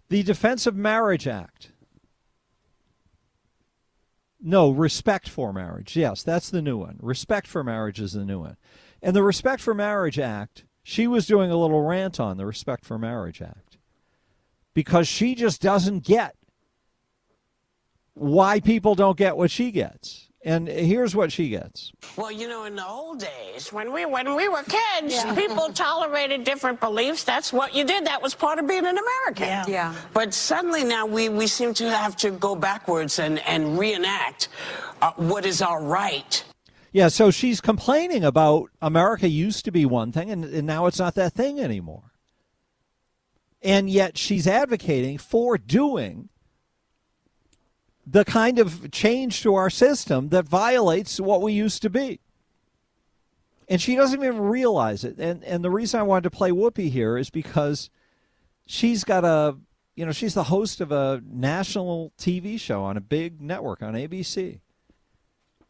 The 0.09 0.23
Defense 0.23 0.65
of 0.65 0.75
Marriage 0.75 1.27
Act. 1.27 1.71
No, 4.41 4.69
Respect 4.71 5.27
for 5.27 5.51
Marriage. 5.51 5.95
Yes, 5.95 6.23
that's 6.23 6.49
the 6.49 6.61
new 6.61 6.77
one. 6.77 6.97
Respect 7.01 7.47
for 7.47 7.63
Marriage 7.63 7.99
is 7.99 8.13
the 8.13 8.25
new 8.25 8.39
one. 8.39 8.57
And 9.01 9.15
the 9.15 9.23
Respect 9.23 9.61
for 9.61 9.73
Marriage 9.73 10.19
Act 10.19 10.63
she 10.89 11.05
was 11.05 11.27
doing 11.27 11.51
a 11.51 11.55
little 11.55 11.83
rant 11.83 12.19
on 12.19 12.37
the 12.37 12.47
Respect 12.47 12.83
for 12.83 12.97
Marriage 12.97 13.43
Act 13.43 13.77
because 14.73 15.07
she 15.07 15.35
just 15.35 15.61
doesn't 15.61 16.03
get 16.03 16.35
why 18.15 18.59
people 18.59 18.95
don't 18.95 19.15
get 19.15 19.37
what 19.37 19.51
she 19.51 19.69
gets. 19.69 20.29
And 20.43 20.67
here's 20.67 21.15
what 21.15 21.31
she 21.31 21.49
gets. 21.49 21.91
Well, 22.17 22.31
you 22.31 22.47
know, 22.47 22.63
in 22.63 22.75
the 22.75 22.87
old 22.87 23.19
days, 23.19 23.71
when 23.71 23.93
we 23.93 24.05
when 24.05 24.35
we 24.35 24.49
were 24.49 24.63
kids, 24.63 25.13
yeah. 25.13 25.35
people 25.35 25.69
tolerated 25.73 26.43
different 26.43 26.79
beliefs. 26.79 27.23
That's 27.23 27.53
what 27.53 27.75
you 27.75 27.83
did. 27.83 28.07
That 28.07 28.23
was 28.23 28.33
part 28.33 28.57
of 28.57 28.67
being 28.67 28.87
an 28.87 28.97
American. 28.97 29.45
Yeah. 29.45 29.65
yeah. 29.67 29.95
But 30.13 30.33
suddenly 30.33 30.83
now 30.83 31.05
we, 31.05 31.29
we 31.29 31.45
seem 31.45 31.75
to 31.75 31.89
have 31.91 32.15
to 32.17 32.31
go 32.31 32.55
backwards 32.55 33.19
and, 33.19 33.37
and 33.39 33.77
reenact 33.77 34.47
uh, 35.03 35.11
what 35.17 35.45
is 35.45 35.61
our 35.61 35.83
right. 35.83 36.43
Yeah, 36.91 37.07
so 37.09 37.29
she's 37.29 37.61
complaining 37.61 38.23
about 38.23 38.69
America 38.81 39.27
used 39.27 39.65
to 39.65 39.71
be 39.71 39.85
one 39.85 40.11
thing 40.11 40.31
and, 40.31 40.43
and 40.43 40.65
now 40.65 40.87
it's 40.87 40.99
not 40.99 41.15
that 41.15 41.33
thing 41.33 41.59
anymore. 41.59 42.11
And 43.61 43.89
yet 43.89 44.17
she's 44.17 44.47
advocating 44.47 45.17
for 45.17 45.57
doing 45.57 46.29
the 48.07 48.25
kind 48.25 48.57
of 48.57 48.89
change 48.91 49.43
to 49.43 49.53
our 49.55 49.69
system 49.69 50.29
that 50.29 50.45
violates 50.47 51.19
what 51.19 51.41
we 51.41 51.53
used 51.53 51.81
to 51.83 51.89
be. 51.89 52.19
And 53.67 53.79
she 53.79 53.95
doesn't 53.95 54.23
even 54.23 54.39
realize 54.39 55.03
it. 55.03 55.19
And 55.19 55.43
and 55.43 55.63
the 55.63 55.69
reason 55.69 55.99
I 55.99 56.03
wanted 56.03 56.23
to 56.23 56.31
play 56.31 56.49
Whoopi 56.49 56.89
here 56.89 57.17
is 57.17 57.29
because 57.29 57.91
she's 58.65 59.03
got 59.03 59.23
a 59.23 59.57
you 59.95 60.05
know, 60.05 60.11
she's 60.13 60.33
the 60.33 60.45
host 60.45 60.79
of 60.79 60.93
a 60.93 61.21
national 61.29 62.13
TV 62.17 62.59
show 62.59 62.83
on 62.83 62.95
a 62.95 63.01
big 63.01 63.41
network 63.41 63.83
on 63.83 63.95
ABC, 63.95 64.61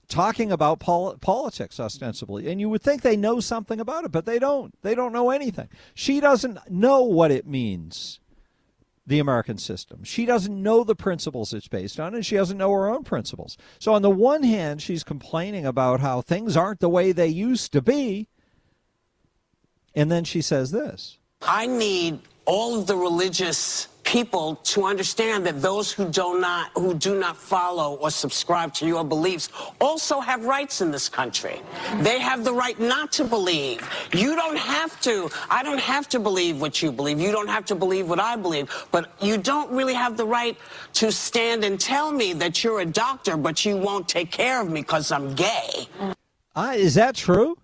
talking 0.10 0.52
about 0.52 0.80
pol- 0.80 1.16
politics 1.22 1.80
ostensibly. 1.80 2.52
And 2.52 2.60
you 2.60 2.68
would 2.70 2.82
think 2.82 3.02
they 3.02 3.16
know 3.16 3.40
something 3.40 3.80
about 3.80 4.04
it, 4.04 4.12
but 4.12 4.26
they 4.26 4.40
don't. 4.40 4.74
They 4.82 4.96
don't 4.96 5.14
know 5.14 5.30
anything. 5.30 5.70
She 5.94 6.20
doesn't 6.20 6.58
know 6.70 7.04
what 7.04 7.32
it 7.32 7.48
means, 7.48 8.20
the 9.08 9.20
American 9.20 9.58
system. 9.58 10.04
She 10.04 10.26
doesn't 10.26 10.62
know 10.62 10.84
the 10.84 10.96
principles 10.96 11.54
it's 11.54 11.68
based 11.68 12.00
on, 12.00 12.14
and 12.14 12.26
she 12.26 12.36
doesn't 12.36 12.58
know 12.58 12.72
her 12.74 12.90
own 12.90 13.04
principles. 13.04 13.58
So, 13.78 13.94
on 13.94 14.02
the 14.02 14.10
one 14.10 14.44
hand, 14.44 14.82
she's 14.82 15.04
complaining 15.04 15.66
about 15.66 16.02
how 16.02 16.22
things 16.22 16.58
aren't 16.58 16.80
the 16.80 16.90
way 16.90 17.12
they 17.12 17.28
used 17.28 17.72
to 17.74 17.82
be. 17.82 18.28
And 19.96 20.12
then 20.12 20.24
she 20.24 20.42
says 20.42 20.72
this 20.72 21.20
I 21.42 21.68
need 21.68 22.20
all 22.46 22.80
of 22.80 22.88
the 22.88 22.96
religious 22.96 23.88
people 24.10 24.56
to 24.64 24.86
understand 24.86 25.46
that 25.46 25.62
those 25.62 25.92
who 25.92 26.10
do 26.10 26.40
not 26.40 26.72
who 26.74 26.96
do 26.96 27.20
not 27.20 27.38
follow 27.38 27.94
or 27.98 28.10
subscribe 28.10 28.74
to 28.74 28.88
your 28.88 29.04
beliefs 29.04 29.50
also 29.80 30.20
have 30.20 30.46
rights 30.46 30.82
in 30.82 30.90
this 30.90 31.08
country. 31.08 31.62
They 32.00 32.18
have 32.20 32.44
the 32.44 32.52
right 32.52 32.80
not 32.80 33.12
to 33.14 33.24
believe. 33.24 33.88
You 34.12 34.36
don't 34.36 34.58
have 34.58 35.00
to. 35.02 35.30
I 35.52 35.62
don't 35.62 35.80
have 35.80 36.10
to 36.10 36.20
believe 36.20 36.60
what 36.60 36.82
you 36.82 36.92
believe. 36.92 37.20
You 37.20 37.32
don't 37.32 37.50
have 37.50 37.66
to 37.66 37.76
believe 37.76 38.10
what 38.10 38.20
I 38.20 38.36
believe. 38.36 38.88
But 38.92 39.12
you 39.22 39.38
don't 39.38 39.70
really 39.72 39.94
have 39.94 40.18
the 40.18 40.26
right 40.26 40.58
to 40.94 41.12
stand 41.12 41.64
and 41.64 41.80
tell 41.80 42.12
me 42.12 42.34
that 42.34 42.64
you're 42.64 42.80
a 42.80 42.86
doctor, 42.86 43.38
but 43.38 43.64
you 43.64 43.78
won't 43.78 44.08
take 44.08 44.32
care 44.32 44.60
of 44.60 44.72
me 44.72 44.82
because 44.82 45.12
I'm 45.12 45.36
gay. 45.36 45.88
Uh, 46.56 46.74
is 46.76 46.96
that 46.96 47.14
true? 47.16 47.58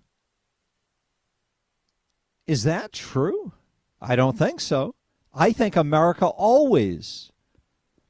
Is 2.46 2.64
that 2.64 2.94
true? 2.94 3.52
I 4.00 4.16
don't 4.16 4.38
think 4.38 4.62
so. 4.62 4.95
I 5.36 5.52
think 5.52 5.76
America 5.76 6.26
always 6.26 7.32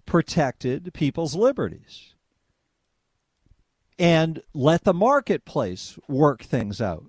protected 0.05 0.93
people's 0.93 1.35
liberties 1.35 2.13
and 3.97 4.43
let 4.53 4.83
the 4.83 4.93
marketplace 4.93 5.97
work 6.07 6.43
things 6.43 6.79
out. 6.79 7.05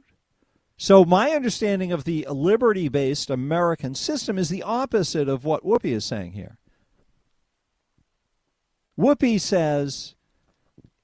So, 0.79 1.05
my 1.05 1.31
understanding 1.31 1.93
of 1.93 2.05
the 2.05 2.27
liberty 2.31 2.89
based 2.89 3.31
American 3.31 3.95
system 3.95 4.39
is 4.39 4.49
the 4.49 4.63
opposite 4.63 5.29
of 5.29 5.45
what 5.45 5.65
Whoopi 5.65 5.93
is 5.93 6.05
saying 6.05 6.33
here. 6.33 6.59
Whoopi 8.99 9.39
says, 9.41 10.15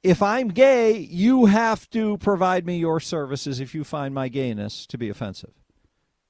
if 0.02 0.22
I'm 0.22 0.48
gay, 0.48 0.96
you 0.96 1.46
have 1.46 1.88
to 1.90 2.18
provide 2.18 2.66
me 2.66 2.78
your 2.78 3.00
services 3.00 3.60
if 3.60 3.74
you 3.74 3.84
find 3.84 4.14
my 4.14 4.28
gayness 4.28 4.86
to 4.86 4.98
be 4.98 5.08
offensive. 5.08 5.61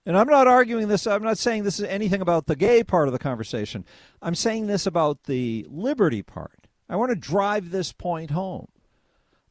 And 0.04 0.16
I'm 0.16 0.28
not 0.28 0.48
arguing 0.48 0.88
this, 0.88 1.06
I'm 1.06 1.22
not 1.22 1.38
saying 1.38 1.62
this 1.62 1.78
is 1.78 1.86
anything 1.86 2.20
about 2.20 2.46
the 2.46 2.56
gay 2.56 2.82
part 2.82 3.06
of 3.06 3.12
the 3.12 3.18
conversation. 3.18 3.84
I'm 4.20 4.34
saying 4.34 4.66
this 4.66 4.86
about 4.86 5.24
the 5.24 5.66
liberty 5.70 6.22
part. 6.22 6.66
I 6.88 6.96
want 6.96 7.10
to 7.10 7.16
drive 7.16 7.70
this 7.70 7.92
point 7.92 8.32
home. 8.32 8.68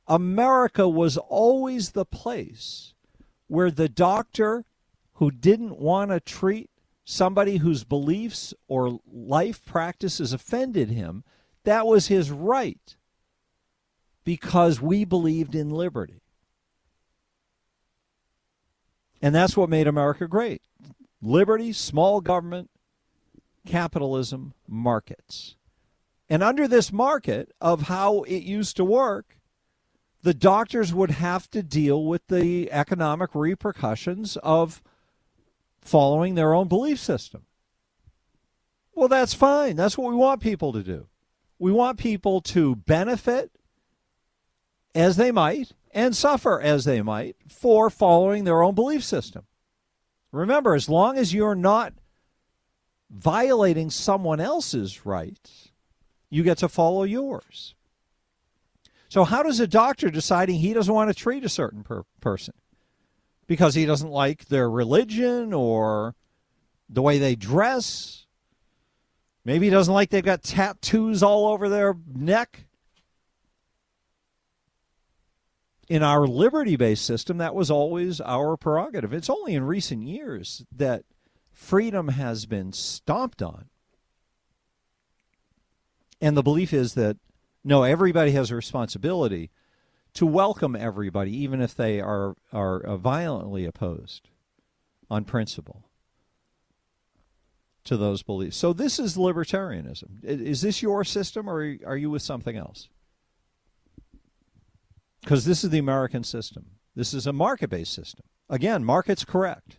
America 0.08 0.90
was 0.90 1.16
always 1.18 1.92
the 1.92 2.06
place 2.06 2.94
where 3.48 3.72
the 3.72 3.88
doctor 3.88 4.66
who 5.14 5.32
didn't 5.32 5.80
want 5.80 6.12
to 6.12 6.20
treat 6.20 6.70
somebody 7.04 7.58
whose 7.58 7.84
beliefs 7.84 8.54
or 8.68 9.00
life 9.12 9.64
practices 9.66 10.34
offended 10.34 10.90
him, 10.90 11.24
that 11.64 11.86
was 11.86 12.08
his 12.08 12.32
right 12.32 12.96
because 14.24 14.82
we 14.82 15.04
believed 15.06 15.56
in 15.56 15.70
liberty. 15.70 16.22
And 19.22 19.36
that's 19.36 19.56
what 19.56 19.70
made 19.70 19.88
America 19.88 20.28
great 20.28 20.62
liberty, 21.22 21.72
small 21.72 22.20
government, 22.22 22.70
capitalism, 23.66 24.54
markets. 24.68 25.56
And 26.30 26.42
under 26.42 26.68
this 26.68 26.92
market 26.92 27.52
of 27.62 27.84
how 27.84 28.24
it 28.24 28.44
used 28.44 28.76
to 28.78 28.86
work, 28.86 29.38
the 30.24 30.34
doctors 30.34 30.94
would 30.94 31.12
have 31.12 31.50
to 31.52 31.62
deal 31.62 32.06
with 32.06 32.26
the 32.28 32.72
economic 32.72 33.36
repercussions 33.36 34.38
of 34.38 34.82
following 35.82 36.36
their 36.36 36.54
own 36.54 36.68
belief 36.68 37.00
system. 37.00 37.44
Well, 38.94 39.08
that's 39.08 39.34
fine. 39.34 39.76
That's 39.76 39.98
what 39.98 40.10
we 40.10 40.16
want 40.16 40.42
people 40.42 40.74
to 40.74 40.84
do. 40.84 41.08
We 41.60 41.72
want 41.72 41.98
people 41.98 42.42
to 42.42 42.76
benefit 42.76 43.52
as 44.94 45.18
they 45.18 45.32
might 45.32 45.74
and 45.94 46.16
suffer 46.16 46.60
as 46.60 46.86
they 46.86 47.02
might 47.02 47.36
for 47.48 47.90
following 47.90 48.44
their 48.44 48.62
own 48.62 48.76
belief 48.76 49.04
system. 49.04 49.44
Remember, 50.32 50.76
as 50.76 50.88
long 50.88 51.18
as 51.18 51.34
you're 51.34 51.56
not 51.56 51.94
violating 53.10 53.90
someone 53.90 54.40
else's 54.40 55.06
rights, 55.06 55.70
you 56.30 56.44
get 56.44 56.58
to 56.60 56.70
follow 56.70 57.04
yours. 57.04 57.76
So, 59.10 59.26
how 59.26 59.44
does 59.44 59.60
a 59.60 59.68
doctor 59.68 60.10
deciding 60.10 60.56
he 60.56 60.74
doesn't 60.74 60.94
want 60.94 61.10
to 61.10 61.14
treat 61.14 61.44
a 61.44 61.50
certain 61.50 61.84
per- 61.84 62.06
person 62.22 62.54
because 63.46 63.76
he 63.76 63.86
doesn't 63.86 64.10
like 64.10 64.46
their 64.46 64.70
religion 64.70 65.54
or 65.54 66.16
the 66.88 67.02
way 67.02 67.18
they 67.18 67.36
dress? 67.36 68.26
Maybe 69.44 69.66
he 69.66 69.70
doesn't 69.72 69.94
like 69.94 70.12
they've 70.12 70.24
got 70.24 70.44
tattoos 70.44 71.22
all 71.22 71.48
over 71.48 71.68
their 71.68 71.96
neck. 72.14 72.68
In 75.90 76.04
our 76.04 76.28
liberty 76.28 76.76
based 76.76 77.06
system, 77.06 77.38
that 77.38 77.56
was 77.56 77.70
always 77.72 78.22
our 78.22 78.58
prerogative. 78.58 79.14
It's 79.14 79.30
only 79.30 79.56
in 79.56 79.64
recent 79.64 80.04
years 80.04 80.64
that 80.76 81.04
freedom 81.52 82.10
has 82.10 82.46
been 82.46 82.74
stomped 82.74 83.42
on. 83.42 83.66
And 86.22 86.38
the 86.38 86.44
belief 86.44 86.74
is 86.74 86.94
that 86.94 87.18
no, 87.64 87.84
everybody 87.84 88.32
has 88.32 88.52
a 88.52 88.56
responsibility 88.56 89.52
to 90.14 90.26
welcome 90.26 90.76
everybody, 90.76 91.36
even 91.36 91.62
if 91.62 91.76
they 91.76 92.02
are, 92.02 92.36
are 92.52 92.98
violently 92.98 93.66
opposed 93.66 94.30
on 95.10 95.24
principle 95.24 95.86
to 97.84 97.98
those 97.98 98.24
beliefs. 98.24 98.58
So, 98.58 98.74
this 98.74 99.00
is 99.00 99.16
libertarianism. 99.16 100.24
Is 100.24 100.62
this 100.62 100.82
your 100.82 101.04
system, 101.04 101.50
or 101.50 101.76
are 101.86 101.98
you 101.98 102.10
with 102.10 102.22
something 102.22 102.56
else? 102.56 102.90
Because 105.22 105.46
this 105.46 105.64
is 105.64 105.70
the 105.70 105.80
American 105.80 106.24
system. 106.24 106.66
This 106.96 107.14
is 107.14 107.28
a 107.28 107.34
market 107.34 107.70
based 107.70 107.94
system. 107.94 108.26
Again, 108.50 108.84
market's 108.84 109.24
correct. 109.24 109.78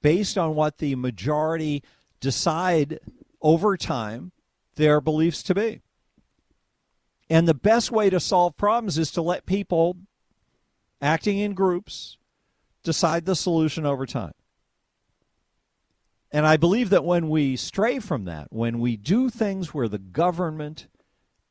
Based 0.00 0.36
on 0.36 0.54
what 0.54 0.78
the 0.78 0.96
majority 0.96 1.82
decide 2.20 2.98
over 3.40 3.76
time 3.76 4.32
their 4.74 5.00
beliefs 5.00 5.42
to 5.44 5.54
be. 5.54 5.82
And 7.30 7.46
the 7.46 7.54
best 7.54 7.90
way 7.90 8.10
to 8.10 8.20
solve 8.20 8.56
problems 8.56 8.98
is 8.98 9.10
to 9.12 9.22
let 9.22 9.46
people 9.46 9.96
acting 11.00 11.38
in 11.38 11.54
groups 11.54 12.18
decide 12.82 13.24
the 13.24 13.36
solution 13.36 13.86
over 13.86 14.06
time. 14.06 14.34
And 16.30 16.46
I 16.46 16.56
believe 16.56 16.90
that 16.90 17.04
when 17.04 17.28
we 17.28 17.56
stray 17.56 17.98
from 17.98 18.24
that, 18.24 18.48
when 18.50 18.78
we 18.80 18.96
do 18.96 19.28
things 19.28 19.74
where 19.74 19.88
the 19.88 19.98
government 19.98 20.88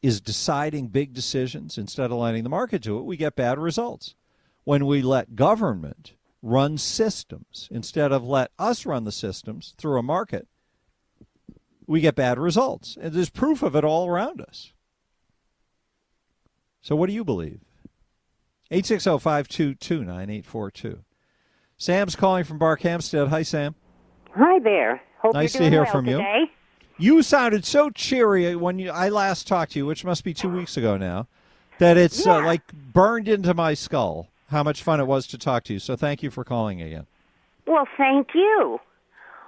is 0.01 0.19
deciding 0.21 0.87
big 0.87 1.13
decisions 1.13 1.77
instead 1.77 2.11
of 2.11 2.17
letting 2.17 2.43
the 2.43 2.49
market 2.49 2.81
do 2.81 2.97
it, 2.97 3.03
we 3.03 3.17
get 3.17 3.35
bad 3.35 3.59
results. 3.59 4.15
When 4.63 4.85
we 4.85 5.01
let 5.01 5.35
government 5.35 6.13
run 6.41 6.77
systems 6.77 7.67
instead 7.71 8.11
of 8.11 8.23
let 8.23 8.51
us 8.57 8.85
run 8.85 9.03
the 9.03 9.11
systems 9.11 9.75
through 9.77 9.99
a 9.99 10.03
market, 10.03 10.47
we 11.85 12.01
get 12.01 12.15
bad 12.15 12.39
results. 12.39 12.97
And 12.99 13.13
there's 13.13 13.29
proof 13.29 13.61
of 13.61 13.75
it 13.75 13.83
all 13.83 14.07
around 14.07 14.41
us. 14.41 14.71
So, 16.81 16.95
what 16.95 17.07
do 17.07 17.13
you 17.13 17.23
believe? 17.23 17.59
860 18.71 19.19
522 19.19 19.99
9842. 19.99 21.03
Sam's 21.77 22.15
calling 22.15 22.43
from 22.43 22.59
Barkhamsted. 22.59 23.27
Hi, 23.27 23.43
Sam. 23.43 23.75
Hi 24.35 24.59
there. 24.59 25.01
Hope 25.21 25.33
nice 25.33 25.53
to 25.53 25.69
hear 25.69 25.83
well 25.83 25.91
from 25.91 26.05
today. 26.05 26.41
you. 26.41 26.47
You 27.01 27.23
sounded 27.23 27.65
so 27.65 27.89
cheery 27.89 28.55
when 28.55 28.77
you, 28.77 28.91
I 28.91 29.09
last 29.09 29.47
talked 29.47 29.71
to 29.71 29.79
you, 29.79 29.87
which 29.87 30.05
must 30.05 30.23
be 30.23 30.35
two 30.35 30.49
weeks 30.49 30.77
ago 30.77 30.97
now, 30.97 31.27
that 31.79 31.97
it's 31.97 32.27
uh, 32.27 32.45
like 32.45 32.61
burned 32.71 33.27
into 33.27 33.55
my 33.55 33.73
skull 33.73 34.27
how 34.51 34.61
much 34.61 34.83
fun 34.83 34.99
it 34.99 35.07
was 35.07 35.25
to 35.27 35.37
talk 35.37 35.63
to 35.63 35.73
you. 35.73 35.79
So 35.79 35.95
thank 35.95 36.21
you 36.21 36.29
for 36.29 36.43
calling 36.43 36.79
again. 36.79 37.07
Well, 37.65 37.87
thank 37.97 38.35
you. 38.35 38.79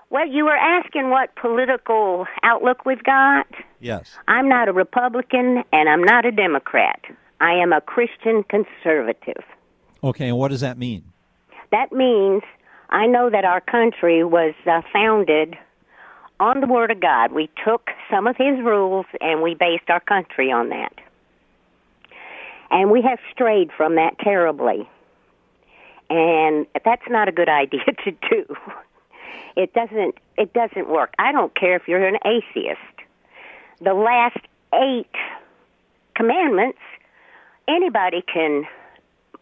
Well, 0.10 0.28
you 0.28 0.46
were 0.46 0.58
asking 0.58 1.12
what 1.12 1.36
political 1.36 2.26
outlook 2.42 2.86
we've 2.86 3.04
got. 3.04 3.46
Yes. 3.80 4.10
I'm 4.28 4.50
not 4.50 4.68
a 4.68 4.74
Republican 4.74 5.64
and 5.72 5.90
I'm 5.90 6.04
not 6.04 6.26
a 6.26 6.32
Democrat. 6.32 7.02
I 7.40 7.54
am 7.54 7.72
a 7.72 7.82
Christian 7.82 8.44
conservative. 8.44 9.44
Okay, 10.04 10.30
and 10.30 10.38
what 10.38 10.48
does 10.48 10.62
that 10.62 10.80
mean? 10.80 11.04
That 11.72 11.92
means 11.92 12.42
I 12.90 13.06
know 13.06 13.30
that 13.30 13.46
our 13.46 13.62
country 13.62 14.24
was 14.24 14.56
uh, 14.66 14.82
founded 14.92 15.56
on 16.40 16.62
the 16.62 16.68
Word 16.68 16.92
of 16.92 17.00
God. 17.00 17.32
We 17.32 17.50
took 17.64 17.90
some 18.10 18.28
of 18.28 18.36
His 18.38 18.60
rules 18.60 19.06
and 19.22 19.42
we 19.42 19.56
based 19.56 19.90
our 19.90 20.00
country 20.00 20.52
on 20.52 20.70
that. 20.70 20.94
And 22.72 22.90
we 22.90 23.02
have 23.04 23.20
strayed 23.32 23.72
from 23.76 23.96
that 23.96 24.18
terribly. 24.20 24.90
And 26.10 26.66
that's 26.84 27.08
not 27.10 27.28
a 27.28 27.32
good 27.32 27.50
idea 27.64 27.86
to 28.06 28.12
do. 28.12 28.56
It 29.56 29.74
doesn't 29.74 30.16
it 30.38 30.54
doesn't 30.54 30.90
work. 30.90 31.14
I 31.20 31.32
don't 31.32 31.54
care 31.54 31.76
if 31.76 31.88
you're 31.88 32.06
an 32.06 32.18
atheist. 32.26 32.80
The 33.82 33.94
last 33.94 34.40
8 34.74 35.06
commandments 36.16 36.80
anybody 37.68 38.24
can 38.34 38.66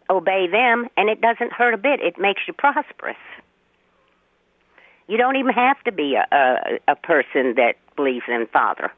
obey 0.10 0.48
them 0.48 0.88
and 0.98 1.10
it 1.10 1.22
doesn't 1.22 1.54
hurt 1.54 1.74
a 1.74 1.78
bit. 1.78 2.02
It 2.02 2.20
makes 2.20 2.42
you 2.48 2.54
prosperous. 2.54 3.18
You 5.12 5.18
don't 5.18 5.36
even 5.36 5.52
have 5.52 5.84
to 5.84 5.92
be 5.92 6.16
a, 6.16 6.26
a, 6.34 6.94
a 6.94 6.96
person 6.96 7.56
that 7.58 7.74
believes 7.98 8.24
in 8.30 8.48
Father. 8.48 8.94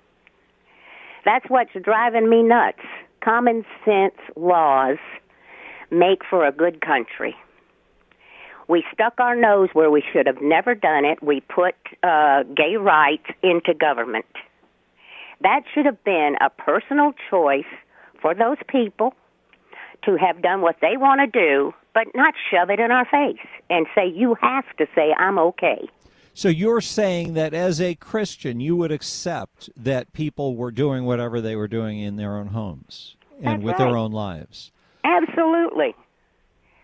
That's 1.25 1.43
what's 1.47 1.71
driving 1.81 2.29
me 2.29 2.43
nuts. 2.43 2.83
Common 3.23 3.65
sense 3.83 4.13
laws 4.35 4.99
make 5.89 6.19
for 6.29 6.45
a 6.45 6.51
good 6.51 6.81
country. 6.81 7.35
We 8.67 8.83
stuck 8.93 9.19
our 9.19 9.35
nose 9.35 9.69
where 9.73 9.89
we 9.89 10.03
should 10.13 10.27
have 10.27 10.39
never 10.39 10.75
done 10.75 11.03
it. 11.03 11.23
We 11.23 11.41
put 11.41 11.73
uh, 12.03 12.43
gay 12.43 12.75
rights 12.75 13.25
into 13.41 13.73
government. 13.73 14.27
That 15.41 15.63
should 15.73 15.87
have 15.87 16.03
been 16.03 16.35
a 16.39 16.51
personal 16.51 17.13
choice 17.31 17.65
for 18.21 18.35
those 18.35 18.57
people 18.67 19.15
to 20.03 20.15
have 20.17 20.43
done 20.43 20.61
what 20.61 20.75
they 20.79 20.95
want 20.95 21.21
to 21.21 21.27
do, 21.27 21.73
but 21.95 22.05
not 22.13 22.35
shove 22.51 22.69
it 22.69 22.79
in 22.79 22.91
our 22.91 23.05
face 23.05 23.47
and 23.71 23.87
say, 23.95 24.07
you 24.07 24.35
have 24.39 24.65
to 24.77 24.85
say, 24.93 25.11
I'm 25.17 25.39
okay. 25.39 25.89
So 26.33 26.49
you're 26.49 26.81
saying 26.81 27.33
that 27.35 27.53
as 27.53 27.79
a 27.79 27.95
Christian, 27.95 28.59
you 28.59 28.75
would 28.75 28.91
accept 28.91 29.69
that 29.77 30.13
people 30.13 30.55
were 30.55 30.71
doing 30.71 31.05
whatever 31.05 31.39
they 31.39 31.55
were 31.55 31.67
doing 31.67 31.99
in 31.99 32.15
their 32.15 32.37
own 32.37 32.47
homes 32.47 33.15
and 33.37 33.45
That's 33.45 33.63
with 33.63 33.71
right. 33.73 33.87
their 33.87 33.97
own 33.97 34.11
lives. 34.11 34.71
Absolutely. 35.03 35.95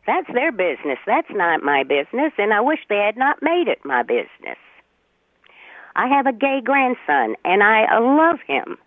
That's 0.05 0.27
their 0.33 0.51
business. 0.51 0.97
That's 1.05 1.29
not 1.31 1.63
my 1.63 1.83
business, 1.83 2.33
and 2.37 2.53
I 2.53 2.61
wish 2.61 2.79
they 2.89 2.97
had 2.97 3.17
not 3.17 3.41
made 3.41 3.67
it 3.67 3.79
my 3.83 4.03
business. 4.03 4.57
I 5.95 6.07
have 6.07 6.25
a 6.25 6.33
gay 6.33 6.61
grandson, 6.63 7.35
and 7.45 7.61
I 7.61 7.85
uh, 7.85 8.01
love 8.01 8.39
him. 8.47 8.77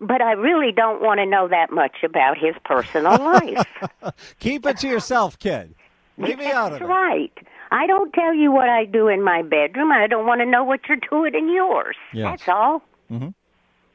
But 0.00 0.20
I 0.20 0.32
really 0.32 0.72
don't 0.72 1.00
want 1.00 1.18
to 1.20 1.26
know 1.26 1.46
that 1.48 1.70
much 1.70 2.02
about 2.02 2.36
his 2.36 2.54
personal 2.64 3.16
life. 3.18 4.14
Keep 4.40 4.66
it 4.66 4.78
to 4.78 4.88
yourself, 4.88 5.38
kid. 5.38 5.74
Leave 6.18 6.38
me 6.38 6.46
out 6.46 6.72
of 6.72 6.80
That's 6.80 6.88
right. 6.88 7.32
I 7.72 7.86
don't 7.86 8.12
tell 8.12 8.34
you 8.34 8.52
what 8.52 8.68
I 8.68 8.84
do 8.84 9.08
in 9.08 9.22
my 9.22 9.40
bedroom. 9.42 9.90
I 9.92 10.06
don't 10.06 10.26
want 10.26 10.40
to 10.42 10.46
know 10.46 10.62
what 10.62 10.80
you're 10.88 10.98
doing 11.10 11.34
in 11.34 11.50
yours. 11.52 11.96
Yes. 12.12 12.40
That's 12.40 12.48
all. 12.48 12.82
hmm 13.08 13.28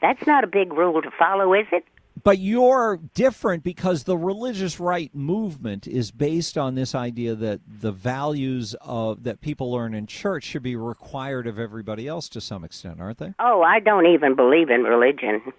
That's 0.02 0.26
not 0.26 0.44
a 0.44 0.48
big 0.48 0.74
rule 0.74 1.02
to 1.02 1.12
follow, 1.18 1.54
is 1.54 1.68
it? 1.72 1.86
But 2.24 2.40
you're 2.40 3.00
different 3.14 3.64
because 3.64 4.04
the 4.04 4.18
religious 4.18 4.80
right 4.80 5.14
movement 5.14 5.86
is 5.88 6.10
based 6.10 6.58
on 6.58 6.74
this 6.74 6.96
idea 6.96 7.36
that 7.36 7.62
the 7.68 7.92
values 7.92 8.76
of 8.82 9.24
that 9.24 9.40
people 9.42 9.72
learn 9.72 9.94
in 9.94 10.08
church 10.08 10.44
should 10.46 10.64
be 10.64 10.76
required 10.76 11.46
of 11.46 11.60
everybody 11.60 12.08
else 12.08 12.28
to 12.30 12.42
some 12.42 12.64
extent, 12.64 13.00
aren't 13.00 13.20
they? 13.20 13.34
Oh, 13.40 13.62
I 13.62 13.80
don't 13.80 14.08
even 14.08 14.36
believe 14.36 14.72
in 14.72 14.82
religion. 14.84 15.54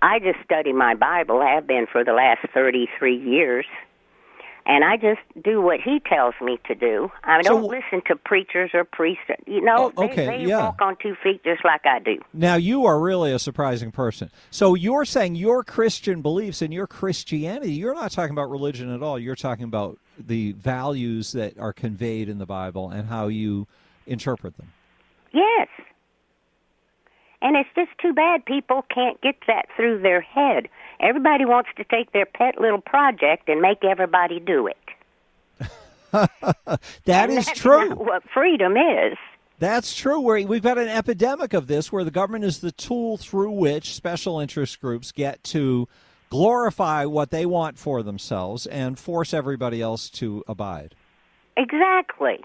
I 0.00 0.18
just 0.18 0.38
study 0.42 0.72
my 0.72 0.94
Bible, 0.94 1.42
have 1.42 1.66
been 1.66 1.86
for 1.92 2.02
the 2.02 2.12
last 2.14 2.40
33 2.54 3.16
years. 3.16 3.66
And 4.66 4.82
I 4.82 4.96
just 4.96 5.20
do 5.44 5.60
what 5.60 5.80
he 5.80 6.00
tells 6.00 6.34
me 6.40 6.58
to 6.68 6.74
do. 6.74 7.10
I 7.22 7.42
don't 7.42 7.64
listen 7.64 8.00
to 8.06 8.16
preachers 8.16 8.70
or 8.72 8.84
priests. 8.84 9.24
You 9.46 9.60
know, 9.60 9.92
Oh, 9.96 10.04
okay, 10.04 10.24
they, 10.26 10.38
they 10.38 10.44
yeah. 10.48 10.64
walk 10.64 10.80
on 10.80 10.96
two 11.02 11.14
feet 11.22 11.44
just 11.44 11.62
like 11.64 11.84
I 11.84 11.98
do. 11.98 12.18
Now 12.32 12.54
you 12.54 12.86
are 12.86 12.98
really 12.98 13.30
a 13.32 13.38
surprising 13.38 13.92
person. 13.92 14.30
So 14.50 14.74
you're 14.74 15.04
saying 15.04 15.34
your 15.34 15.64
Christian 15.64 16.22
beliefs 16.22 16.62
and 16.62 16.72
your 16.72 16.86
Christianity, 16.86 17.72
you're 17.72 17.94
not 17.94 18.10
talking 18.12 18.32
about 18.32 18.48
religion 18.50 18.88
at 18.90 19.02
all. 19.02 19.18
You're 19.18 19.36
talking 19.36 19.64
about 19.64 19.98
the 20.18 20.52
values 20.52 21.32
that 21.32 21.58
are 21.58 21.74
conveyed 21.74 22.30
in 22.30 22.38
the 22.38 22.46
Bible 22.46 22.88
and 22.88 23.08
how 23.08 23.28
you 23.28 23.66
interpret 24.06 24.56
them. 24.56 24.72
Yes. 25.32 25.68
And 27.42 27.56
it's 27.56 27.68
just 27.74 27.90
too 28.00 28.14
bad 28.14 28.46
people 28.46 28.86
can't 28.94 29.20
get 29.20 29.34
that 29.46 29.66
through 29.76 30.00
their 30.00 30.22
head. 30.22 30.68
Everybody 31.00 31.44
wants 31.44 31.70
to 31.76 31.84
take 31.84 32.12
their 32.12 32.26
pet 32.26 32.60
little 32.60 32.80
project 32.80 33.48
and 33.48 33.60
make 33.60 33.84
everybody 33.84 34.40
do 34.40 34.68
it. 34.68 34.76
That 37.06 37.28
is 37.28 37.46
that's 37.46 37.58
true. 37.58 37.88
not 37.88 37.98
what 37.98 38.22
freedom 38.32 38.76
is. 38.76 39.18
That's 39.58 39.94
true. 39.94 40.20
Where 40.20 40.46
we've 40.46 40.62
got 40.62 40.78
an 40.78 40.88
epidemic 40.88 41.52
of 41.52 41.66
this, 41.66 41.90
where 41.92 42.04
the 42.04 42.10
government 42.10 42.44
is 42.44 42.60
the 42.60 42.72
tool 42.72 43.16
through 43.16 43.50
which 43.50 43.94
special 43.94 44.38
interest 44.38 44.80
groups 44.80 45.12
get 45.12 45.42
to 45.44 45.88
glorify 46.30 47.04
what 47.04 47.30
they 47.30 47.46
want 47.46 47.78
for 47.78 48.02
themselves 48.02 48.66
and 48.66 48.98
force 48.98 49.34
everybody 49.34 49.80
else 49.80 50.10
to 50.10 50.42
abide. 50.48 50.94
Exactly. 51.56 52.38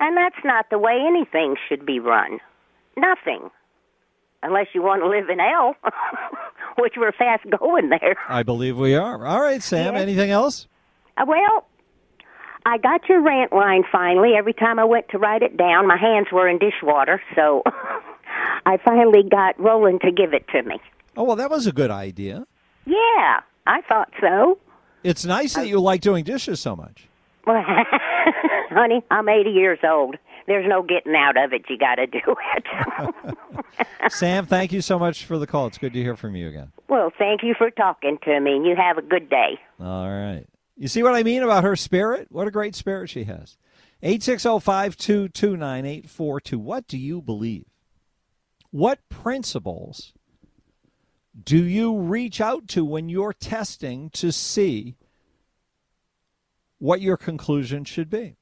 And 0.00 0.16
that's 0.16 0.44
not 0.44 0.70
the 0.70 0.78
way 0.78 0.98
anything 1.06 1.56
should 1.68 1.84
be 1.86 1.98
run. 1.98 2.38
Nothing. 2.96 3.50
Unless 4.42 4.68
you 4.72 4.82
want 4.82 5.02
to 5.02 5.08
live 5.08 5.28
in 5.30 5.38
hell, 5.40 5.74
which 6.78 6.94
we're 6.96 7.12
fast 7.12 7.44
going 7.58 7.88
there. 7.90 8.16
I 8.28 8.42
believe 8.44 8.76
we 8.76 8.94
are. 8.94 9.26
All 9.26 9.40
right, 9.40 9.62
Sam. 9.62 9.94
Yes. 9.94 10.02
Anything 10.02 10.30
else? 10.30 10.68
Uh, 11.16 11.24
Well, 11.26 11.66
I 12.64 12.78
got 12.78 13.08
your 13.08 13.20
rant 13.20 13.52
line 13.52 13.82
finally. 13.90 14.34
Every 14.38 14.52
time 14.52 14.78
I 14.78 14.84
went 14.84 15.08
to 15.10 15.18
write 15.18 15.42
it 15.42 15.56
down, 15.56 15.86
my 15.88 15.96
hands 15.96 16.28
were 16.32 16.48
in 16.48 16.58
dishwater, 16.58 17.20
so 17.34 17.62
I 18.66 18.76
finally 18.84 19.22
got 19.28 19.58
Roland 19.58 20.02
to 20.02 20.12
give 20.12 20.32
it 20.34 20.46
to 20.48 20.62
me. 20.62 20.78
Oh 21.16 21.24
well, 21.24 21.36
that 21.36 21.50
was 21.50 21.66
a 21.66 21.72
good 21.72 21.90
idea. 21.90 22.46
Yeah, 22.86 23.40
I 23.66 23.80
thought 23.88 24.10
so. 24.20 24.58
It's 25.02 25.24
nice 25.24 25.54
that 25.54 25.66
you 25.66 25.80
like 25.80 26.00
doing 26.00 26.22
dishes 26.24 26.60
so 26.60 26.76
much. 26.76 27.08
Honey, 27.46 29.02
I'm 29.10 29.28
80 29.28 29.50
years 29.50 29.78
old. 29.82 30.16
There's 30.48 30.66
no 30.66 30.82
getting 30.82 31.14
out 31.14 31.36
of 31.36 31.52
it. 31.52 31.66
You 31.68 31.76
got 31.78 31.96
to 31.96 32.06
do 32.06 32.18
it. 32.56 32.64
Sam, 34.12 34.46
thank 34.46 34.72
you 34.72 34.80
so 34.80 34.98
much 34.98 35.26
for 35.26 35.36
the 35.38 35.46
call. 35.46 35.66
It's 35.66 35.76
good 35.78 35.92
to 35.92 36.02
hear 36.02 36.16
from 36.16 36.34
you 36.34 36.48
again. 36.48 36.72
well, 36.88 37.12
thank 37.16 37.42
you 37.42 37.54
for 37.56 37.70
talking 37.70 38.18
to 38.24 38.40
me, 38.40 38.52
you 38.64 38.74
have 38.74 38.96
a 38.98 39.02
good 39.02 39.28
day. 39.28 39.58
All 39.78 40.08
right. 40.08 40.46
You 40.76 40.88
see 40.88 41.02
what 41.02 41.14
I 41.14 41.22
mean 41.22 41.42
about 41.42 41.64
her 41.64 41.76
spirit? 41.76 42.28
What 42.30 42.48
a 42.48 42.50
great 42.50 42.74
spirit 42.74 43.10
she 43.10 43.24
has. 43.24 43.58
860-522-9842. 44.02 46.56
What 46.56 46.86
do 46.86 46.96
you 46.96 47.20
believe? 47.20 47.66
What 48.70 49.00
principles 49.08 50.12
do 51.42 51.62
you 51.62 51.98
reach 51.98 52.40
out 52.40 52.68
to 52.68 52.84
when 52.84 53.08
you're 53.08 53.32
testing 53.32 54.10
to 54.10 54.30
see 54.32 54.96
what 56.78 57.00
your 57.00 57.16
conclusion 57.16 57.84
should 57.84 58.08
be? 58.08 58.36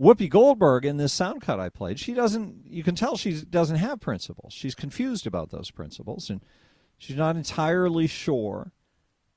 Whoopi 0.00 0.30
Goldberg 0.30 0.86
in 0.86 0.96
this 0.96 1.12
sound 1.12 1.42
cut 1.42 1.60
I 1.60 1.68
played, 1.68 2.00
she 2.00 2.14
doesn't 2.14 2.64
you 2.66 2.82
can 2.82 2.94
tell 2.94 3.16
she 3.16 3.42
doesn't 3.42 3.76
have 3.76 4.00
principles. 4.00 4.54
She's 4.54 4.74
confused 4.74 5.26
about 5.26 5.50
those 5.50 5.70
principles 5.70 6.30
and 6.30 6.40
she's 6.96 7.16
not 7.16 7.36
entirely 7.36 8.06
sure 8.06 8.72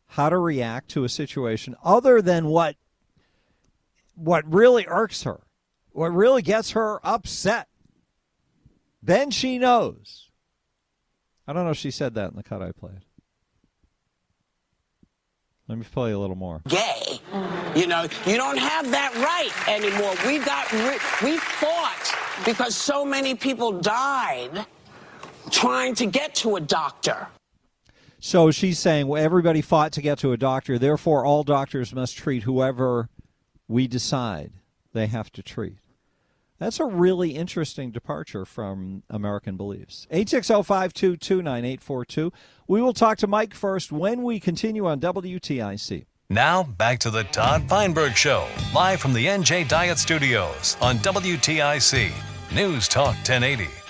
how 0.08 0.30
to 0.30 0.38
react 0.38 0.90
to 0.92 1.04
a 1.04 1.10
situation 1.10 1.76
other 1.84 2.22
than 2.22 2.46
what 2.46 2.78
what 4.16 4.52
really 4.52 4.86
irks 4.88 5.24
her, 5.24 5.42
what 5.92 6.14
really 6.14 6.42
gets 6.42 6.72
her 6.72 7.06
upset. 7.06 7.68
Then 9.02 9.32
she 9.32 9.58
knows. 9.58 10.30
I 11.46 11.52
don't 11.52 11.66
know 11.66 11.72
if 11.72 11.78
she 11.78 11.92
said 11.92 12.14
that 12.14 12.30
in 12.30 12.38
the 12.38 12.44
cut 12.44 12.62
I 12.62 12.72
played. 12.72 13.02
Let 15.68 15.78
me 15.78 15.86
play 15.90 16.12
a 16.12 16.20
little 16.20 16.36
more. 16.36 16.62
gay. 16.68 17.20
You 17.76 17.88
know, 17.88 18.06
you 18.26 18.36
don't 18.36 18.58
have 18.58 18.92
that 18.92 19.14
right 19.16 19.68
anymore. 19.70 20.14
We 20.28 20.40
got, 20.40 20.72
ri- 20.72 21.00
we 21.24 21.38
fought 21.38 22.14
because 22.46 22.76
so 22.76 23.06
many 23.06 23.34
people 23.34 23.72
died 23.80 24.66
trying 25.52 25.96
to 25.96 26.06
get 26.06 26.36
to 26.36 26.58
a 26.58 26.60
doctor. 26.60 27.28
So 28.20 28.52
she's 28.52 28.80
saying 28.80 29.08
well, 29.08 29.24
everybody 29.24 29.62
fought 29.62 29.92
to 29.94 30.02
get 30.02 30.18
to 30.20 30.32
a 30.32 30.38
doctor, 30.38 30.78
therefore 30.78 31.26
all 31.26 31.44
doctors 31.44 31.94
must 31.94 32.18
treat 32.18 32.44
whoever 32.44 33.10
we 33.68 33.88
decide 33.88 34.52
they 34.94 35.08
have 35.08 35.32
to 35.34 35.44
treat. 35.44 35.78
That's 36.64 36.80
a 36.80 36.86
really 36.86 37.32
interesting 37.32 37.92
departure 37.92 38.46
from 38.46 39.04
American 39.10 39.58
beliefs. 39.58 40.08
860-522-9842. 40.14 42.32
We 42.70 42.82
will 42.82 42.94
talk 42.94 43.18
to 43.18 43.28
Mike 43.28 43.54
first 43.54 43.92
when 43.92 44.24
we 44.24 44.40
continue 44.40 44.88
on 44.88 45.02
WTIC. 45.02 46.06
Now, 46.30 46.64
back 46.64 47.00
to 47.00 47.10
the 47.10 47.26
Todd 47.26 47.68
Feinberg 47.68 48.16
Show, 48.16 48.48
live 48.74 49.02
from 49.02 49.12
the 49.12 49.26
NJ 49.26 49.68
Diet 49.68 49.98
Studios 49.98 50.78
on 50.82 51.00
WTIC. 51.00 52.14
News 52.56 52.88
Talk 52.88 53.16
1080. 53.16 53.83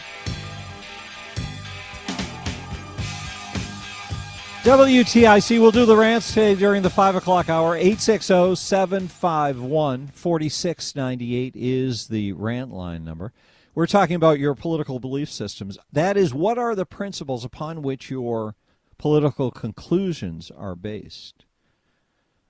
WTIC 4.64 5.60
will 5.60 5.72
do 5.72 5.86
the 5.86 5.98
rants 5.98 6.30
today 6.30 6.56
during 6.56 6.84
the 6.84 6.90
5 6.90 7.18
o'clock 7.18 7.50
hour. 7.50 7.76
860 7.76 8.56
751 8.56 10.08
4698 10.08 11.54
is 11.54 12.08
the 12.08 12.32
rant 12.32 12.72
line 12.72 13.04
number. 13.04 13.34
We're 13.76 13.88
talking 13.88 14.16
about 14.16 14.40
your 14.40 14.56
political 14.56 15.00
belief 15.00 15.30
systems. 15.30 15.78
That 15.92 16.16
is, 16.16 16.34
what 16.34 16.58
are 16.58 16.76
the 16.76 16.86
principles 16.86 17.44
upon 17.44 17.82
which 17.82 18.10
your 18.10 18.56
political 18.98 19.52
conclusions 19.52 20.50
are 20.50 20.76
based? 20.76 21.44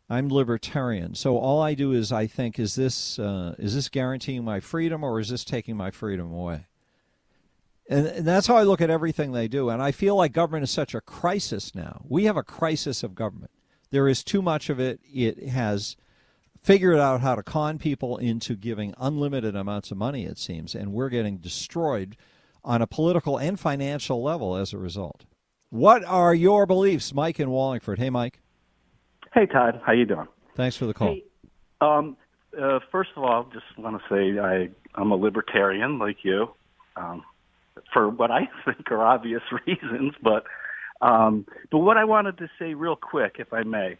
I'm 0.07 0.29
libertarian. 0.29 1.15
So 1.15 1.39
all 1.39 1.63
I 1.63 1.73
do 1.73 1.93
is 1.93 2.11
I 2.11 2.27
think 2.27 2.59
is 2.59 2.75
this 2.75 3.17
uh, 3.17 3.55
is 3.57 3.73
this 3.73 3.89
guaranteeing 3.89 4.43
my 4.43 4.59
freedom 4.59 5.03
or 5.03 5.19
is 5.19 5.29
this 5.29 5.43
taking 5.43 5.75
my 5.75 5.89
freedom 5.89 6.31
away? 6.31 6.67
And, 7.89 8.07
and 8.07 8.27
that's 8.27 8.47
how 8.47 8.55
I 8.55 8.63
look 8.63 8.81
at 8.81 8.89
everything 8.89 9.31
they 9.31 9.47
do. 9.47 9.69
And 9.69 9.81
I 9.81 9.91
feel 9.91 10.15
like 10.15 10.31
government 10.31 10.63
is 10.63 10.71
such 10.71 10.95
a 10.95 11.01
crisis 11.01 11.75
now. 11.75 12.01
We 12.07 12.25
have 12.25 12.37
a 12.37 12.43
crisis 12.43 13.03
of 13.03 13.15
government. 13.15 13.51
There 13.91 14.07
is 14.07 14.23
too 14.23 14.41
much 14.41 14.69
of 14.69 14.79
it. 14.79 14.99
It 15.03 15.49
has 15.49 15.95
figured 16.61 16.97
out 16.97 17.21
how 17.21 17.35
to 17.35 17.43
con 17.43 17.77
people 17.77 18.17
into 18.17 18.55
giving 18.55 18.93
unlimited 18.97 19.55
amounts 19.55 19.91
of 19.91 19.97
money, 19.97 20.25
it 20.25 20.37
seems, 20.37 20.73
and 20.73 20.93
we're 20.93 21.09
getting 21.09 21.37
destroyed 21.37 22.15
on 22.63 22.81
a 22.81 22.87
political 22.87 23.37
and 23.37 23.59
financial 23.59 24.23
level 24.23 24.55
as 24.55 24.71
a 24.73 24.77
result. 24.77 25.25
What 25.69 26.05
are 26.05 26.33
your 26.33 26.65
beliefs, 26.65 27.13
Mike 27.13 27.39
in 27.39 27.49
Wallingford? 27.49 27.99
Hey, 27.99 28.09
Mike. 28.09 28.39
Hey, 29.33 29.45
Todd. 29.45 29.81
How 29.85 29.91
you 29.91 30.05
doing? 30.05 30.27
Thanks 30.55 30.77
for 30.77 30.85
the 30.85 30.93
call. 30.93 31.09
Hey, 31.09 31.23
um, 31.81 32.15
uh, 32.59 32.79
first 32.91 33.09
of 33.15 33.23
all, 33.23 33.49
just 33.51 33.65
want 33.77 34.01
to 34.01 34.03
say 34.09 34.39
I 34.39 34.69
I'm 34.95 35.11
a 35.11 35.15
libertarian 35.15 35.97
like 35.97 36.17
you, 36.23 36.49
um, 36.95 37.23
for 37.93 38.09
what 38.09 38.31
I 38.31 38.49
think 38.65 38.91
are 38.91 39.03
obvious 39.03 39.41
reasons. 39.67 40.13
But 40.21 40.45
um, 41.01 41.45
but 41.71 41.79
what 41.79 41.97
I 41.97 42.05
wanted 42.05 42.37
to 42.37 42.49
say 42.57 42.73
real 42.73 42.95
quick, 42.95 43.35
if 43.39 43.51
I 43.51 43.63
may, 43.63 43.97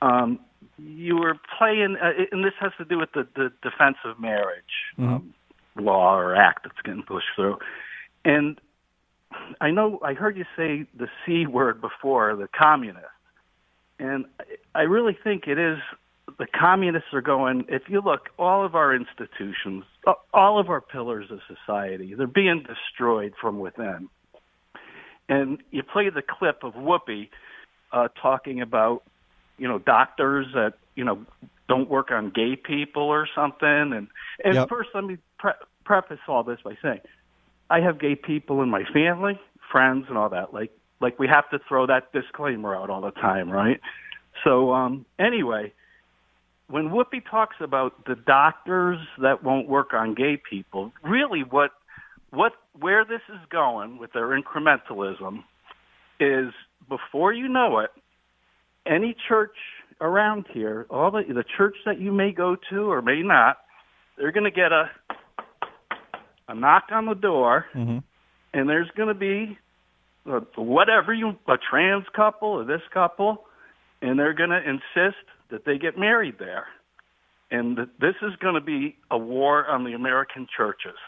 um, 0.00 0.40
you 0.78 1.16
were 1.16 1.36
playing, 1.58 1.96
uh, 2.02 2.10
and 2.32 2.44
this 2.44 2.54
has 2.60 2.72
to 2.78 2.84
do 2.84 2.98
with 2.98 3.12
the 3.12 3.26
the 3.36 3.52
defense 3.62 3.98
of 4.04 4.20
marriage 4.20 4.64
Mm-hmm. 4.98 5.14
um, 5.14 5.34
law 5.76 6.14
or 6.14 6.34
act 6.36 6.64
that's 6.64 6.80
getting 6.84 7.02
pushed 7.02 7.28
through, 7.34 7.56
and 8.24 8.60
I 9.60 9.70
know 9.70 9.98
I 10.04 10.14
heard 10.14 10.36
you 10.36 10.44
say 10.56 10.86
the 10.96 11.08
c 11.24 11.46
word 11.46 11.80
before, 11.80 12.36
the 12.36 12.48
communist. 12.48 13.06
And 13.98 14.24
I 14.74 14.82
really 14.82 15.16
think 15.22 15.46
it 15.46 15.58
is 15.58 15.78
the 16.38 16.46
communists 16.58 17.08
are 17.12 17.20
going, 17.20 17.64
if 17.68 17.82
you 17.88 18.00
look, 18.00 18.28
all 18.38 18.64
of 18.64 18.74
our 18.74 18.94
institutions, 18.94 19.84
all 20.32 20.58
of 20.60 20.68
our 20.68 20.80
pillars 20.80 21.26
of 21.30 21.40
society, 21.46 22.14
they're 22.14 22.26
being 22.26 22.64
destroyed 22.66 23.34
from 23.40 23.58
within. 23.58 24.08
And 25.28 25.62
you 25.70 25.82
play 25.82 26.10
the 26.10 26.22
clip 26.22 26.62
of 26.62 26.74
Whoopi 26.74 27.28
uh, 27.92 28.08
talking 28.20 28.60
about, 28.60 29.02
you 29.58 29.68
know, 29.68 29.78
doctors 29.78 30.46
that, 30.54 30.74
you 30.94 31.04
know, 31.04 31.24
don't 31.68 31.88
work 31.88 32.10
on 32.10 32.30
gay 32.34 32.56
people 32.56 33.02
or 33.02 33.28
something. 33.34 33.66
And, 33.68 34.08
and 34.44 34.54
Yep. 34.54 34.68
first, 34.68 34.90
let 34.94 35.04
me 35.04 35.18
pre- 35.38 35.52
preface 35.84 36.18
all 36.28 36.44
this 36.44 36.58
by 36.64 36.76
saying, 36.82 37.00
I 37.70 37.80
have 37.80 37.98
gay 37.98 38.14
people 38.14 38.62
in 38.62 38.68
my 38.68 38.84
family, 38.92 39.40
friends, 39.70 40.06
and 40.08 40.18
all 40.18 40.28
that. 40.30 40.52
Like, 40.52 40.70
like 41.00 41.18
we 41.18 41.28
have 41.28 41.48
to 41.50 41.58
throw 41.68 41.86
that 41.86 42.12
disclaimer 42.12 42.76
out 42.76 42.90
all 42.90 43.00
the 43.00 43.10
time, 43.12 43.50
right? 43.50 43.80
So, 44.44 44.72
um, 44.72 45.06
anyway, 45.18 45.72
when 46.68 46.88
Whoopi 46.90 47.22
talks 47.28 47.56
about 47.60 48.04
the 48.06 48.14
doctors 48.14 48.98
that 49.20 49.42
won't 49.44 49.68
work 49.68 49.92
on 49.92 50.14
gay 50.14 50.36
people, 50.48 50.92
really 51.02 51.40
what 51.40 51.72
what 52.30 52.52
where 52.78 53.04
this 53.04 53.20
is 53.28 53.40
going 53.50 53.98
with 53.98 54.12
their 54.12 54.28
incrementalism 54.40 55.44
is 56.18 56.52
before 56.88 57.32
you 57.32 57.48
know 57.48 57.78
it, 57.80 57.90
any 58.86 59.14
church 59.28 59.56
around 60.00 60.46
here, 60.52 60.86
all 60.90 61.10
the 61.10 61.22
the 61.28 61.44
church 61.56 61.76
that 61.84 62.00
you 62.00 62.12
may 62.12 62.32
go 62.32 62.56
to 62.70 62.90
or 62.90 63.02
may 63.02 63.22
not, 63.22 63.58
they're 64.16 64.32
going 64.32 64.44
to 64.44 64.50
get 64.50 64.72
a 64.72 64.90
a 66.48 66.54
knock 66.54 66.84
on 66.90 67.06
the 67.06 67.14
door, 67.14 67.66
Mm-hmm. 67.74 67.98
and 68.54 68.68
there's 68.68 68.90
going 68.96 69.08
to 69.08 69.14
be 69.14 69.58
uh, 70.30 70.40
whatever 70.56 71.12
you 71.12 71.36
a 71.48 71.56
trans 71.58 72.04
couple 72.14 72.48
or 72.48 72.64
this 72.64 72.82
couple, 72.92 73.44
and 74.00 74.18
they're 74.18 74.34
going 74.34 74.50
to 74.50 74.58
insist 74.58 75.22
that 75.52 75.64
they 75.64 75.78
get 75.78 75.96
married 75.96 76.34
there, 76.40 76.66
and 77.50 77.76
this 78.00 78.14
is 78.22 78.34
going 78.40 78.54
to 78.54 78.60
be 78.60 78.96
a 79.10 79.16
war 79.18 79.66
on 79.68 79.84
the 79.84 79.92
American 79.92 80.48
churches, 80.56 80.98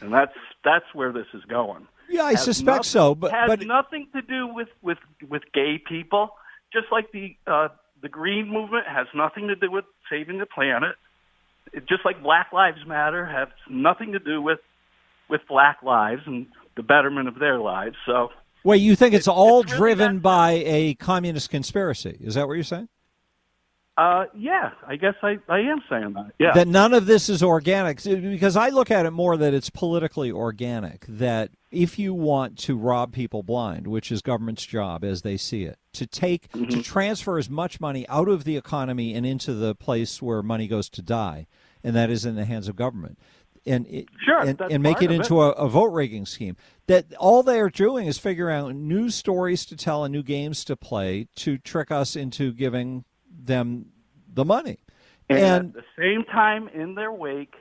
and 0.00 0.12
that's 0.12 0.34
that's 0.64 0.86
where 0.94 1.12
this 1.12 1.26
is 1.32 1.42
going. 1.44 1.86
Yeah, 2.08 2.24
I 2.24 2.30
Has 2.32 2.42
suspect 2.44 2.66
nothing- 2.66 2.82
so, 2.84 3.14
but 3.14 3.30
has 3.30 3.46
but 3.48 3.60
nothing 3.60 4.08
to 4.16 4.22
do 4.22 4.48
with 4.48 4.68
with 4.82 4.98
with 5.28 5.42
gay 5.54 5.78
people. 5.78 6.30
Just 6.72 6.86
like 6.90 7.12
the 7.12 7.36
uh, 7.46 7.68
the 8.02 8.08
green 8.08 8.48
movement 8.48 8.86
has 8.88 9.06
nothing 9.14 9.46
to 9.48 9.54
do 9.54 9.70
with 9.70 9.84
saving 10.10 10.38
the 10.38 10.46
planet. 10.46 10.96
It, 11.72 11.86
just 11.88 12.04
like 12.04 12.22
Black 12.22 12.52
Lives 12.52 12.78
Matter 12.86 13.24
has 13.26 13.48
nothing 13.68 14.12
to 14.12 14.18
do 14.18 14.42
with 14.42 14.58
with 15.28 15.42
Black 15.48 15.82
lives 15.84 16.22
and 16.26 16.46
the 16.76 16.82
betterment 16.82 17.28
of 17.28 17.38
their 17.38 17.58
lives. 17.60 17.96
So 18.06 18.30
wait, 18.64 18.78
you 18.78 18.96
think 18.96 19.14
it's 19.14 19.28
all 19.28 19.60
it's 19.60 19.72
really 19.72 19.94
driven 19.94 20.18
by 20.20 20.62
a 20.66 20.94
communist 20.94 21.50
conspiracy? 21.50 22.16
Is 22.20 22.34
that 22.34 22.48
what 22.48 22.54
you're 22.54 22.64
saying? 22.64 22.88
Uh, 23.96 24.24
yeah, 24.34 24.70
I 24.86 24.96
guess 24.96 25.14
I, 25.22 25.38
I 25.48 25.58
am 25.60 25.82
saying 25.90 26.14
that. 26.14 26.32
Yeah. 26.38 26.52
That 26.52 26.68
none 26.68 26.94
of 26.94 27.04
this 27.04 27.28
is 27.28 27.42
organic 27.42 28.02
because 28.02 28.56
I 28.56 28.70
look 28.70 28.90
at 28.90 29.04
it 29.04 29.10
more 29.10 29.36
that 29.36 29.52
it's 29.52 29.68
politically 29.68 30.30
organic. 30.32 31.04
That 31.06 31.50
if 31.70 31.98
you 31.98 32.14
want 32.14 32.56
to 32.60 32.78
rob 32.78 33.12
people 33.12 33.42
blind, 33.42 33.86
which 33.86 34.10
is 34.10 34.22
government's 34.22 34.64
job 34.64 35.04
as 35.04 35.20
they 35.22 35.36
see 35.36 35.64
it, 35.64 35.78
to 35.94 36.06
take 36.06 36.50
Mm-hmm. 36.52 36.68
to 36.70 36.82
transfer 36.82 37.36
as 37.36 37.50
much 37.50 37.78
money 37.80 38.08
out 38.08 38.28
of 38.28 38.44
the 38.44 38.56
economy 38.56 39.12
and 39.14 39.26
into 39.26 39.52
the 39.52 39.74
place 39.74 40.22
where 40.22 40.42
money 40.42 40.66
goes 40.66 40.88
to 40.90 41.02
die, 41.02 41.46
and 41.84 41.94
that 41.94 42.08
is 42.10 42.24
in 42.24 42.36
the 42.36 42.44
hands 42.46 42.68
of 42.68 42.76
government. 42.76 43.18
And 43.66 43.86
it, 43.88 44.06
Sure, 44.24 44.40
and, 44.40 44.58
and 44.62 44.82
make 44.82 45.02
it 45.02 45.10
into 45.10 45.42
a, 45.42 45.50
a 45.50 45.68
vote 45.68 45.92
rigging 45.92 46.24
scheme. 46.24 46.56
That 46.86 47.12
all 47.18 47.42
they 47.42 47.60
are 47.60 47.68
doing 47.68 48.06
is 48.06 48.18
figuring 48.18 48.56
out 48.56 48.74
new 48.74 49.10
stories 49.10 49.66
to 49.66 49.76
tell 49.76 50.04
and 50.04 50.12
new 50.12 50.22
games 50.22 50.64
to 50.64 50.76
play 50.76 51.28
to 51.36 51.58
trick 51.58 51.90
us 51.90 52.16
into 52.16 52.52
giving 52.54 53.04
them 53.46 53.86
the 54.32 54.44
money. 54.44 54.78
and, 55.28 55.38
and 55.38 55.66
at 55.68 55.74
the 55.74 55.84
same 55.98 56.24
time, 56.24 56.68
in 56.68 56.94
their 56.94 57.12
wake, 57.12 57.54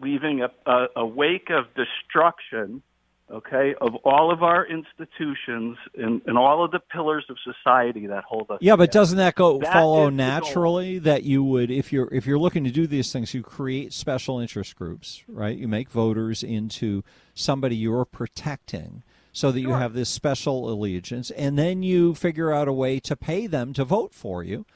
leaving 0.00 0.42
a, 0.42 0.70
a, 0.70 0.86
a 0.96 1.06
wake 1.06 1.50
of 1.50 1.66
destruction, 1.74 2.82
okay, 3.30 3.74
of 3.80 3.94
all 4.04 4.32
of 4.32 4.42
our 4.42 4.66
institutions 4.66 5.78
and, 5.96 6.20
and 6.26 6.36
all 6.36 6.64
of 6.64 6.70
the 6.70 6.80
pillars 6.80 7.24
of 7.30 7.36
society 7.44 8.06
that 8.06 8.24
hold 8.24 8.50
us. 8.50 8.58
Yeah, 8.60 8.76
but 8.76 8.90
doesn't 8.92 9.18
that 9.18 9.34
go 9.34 9.58
That 9.58 9.72
follow 9.72 10.08
is 10.08 10.12
the 10.12 10.16
goal. 10.22 10.26
naturally 10.26 10.98
that 11.00 11.22
you 11.22 11.42
would 11.44 11.70
if 11.70 11.92
you're 11.92 12.12
if 12.12 12.26
you're 12.26 12.38
looking 12.38 12.64
to 12.64 12.70
do 12.70 12.86
these 12.86 13.12
things, 13.12 13.32
you 13.32 13.42
create 13.42 13.92
special 13.92 14.38
interest 14.38 14.76
groups, 14.76 15.22
right? 15.28 15.56
You 15.56 15.66
make 15.68 15.88
voters 15.90 16.42
into 16.42 17.02
somebody 17.34 17.76
you're 17.76 18.04
protecting 18.04 19.02
so 19.32 19.50
that 19.50 19.60
you 19.60 19.70
have 19.70 19.94
this 19.94 20.10
special 20.10 20.70
allegiance 20.70 21.30
and 21.30 21.58
then 21.58 21.82
you 21.82 22.14
figure 22.14 22.52
out 22.52 22.68
a 22.68 22.72
way 22.72 23.00
to 23.00 23.16
pay 23.16 23.46
them 23.46 23.72
to 23.72 23.82
vote 23.82 24.12
for 24.12 24.42
you 24.44 24.66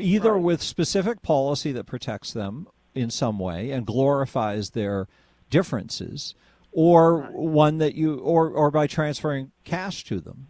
either 0.00 0.36
with 0.36 0.62
specific 0.62 1.22
policy 1.22 1.72
that 1.72 1.84
protects 1.84 2.32
them 2.32 2.68
in 2.94 3.10
some 3.10 3.38
way 3.38 3.70
and 3.70 3.86
glorifies 3.86 4.70
their 4.70 5.08
differences 5.48 6.34
or 6.72 7.22
one 7.32 7.78
that 7.78 7.94
you 7.94 8.18
or 8.18 8.50
or 8.50 8.70
by 8.70 8.86
transferring 8.86 9.50
cash 9.64 10.04
to 10.04 10.20
them. 10.20 10.48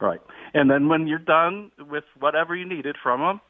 Right. 0.00 0.20
And 0.54 0.70
then 0.70 0.88
when 0.88 1.06
you're 1.06 1.18
done 1.18 1.70
with 1.78 2.04
whatever 2.18 2.56
you 2.56 2.68
needed 2.68 2.96
from 3.02 3.20
them, 3.20 3.40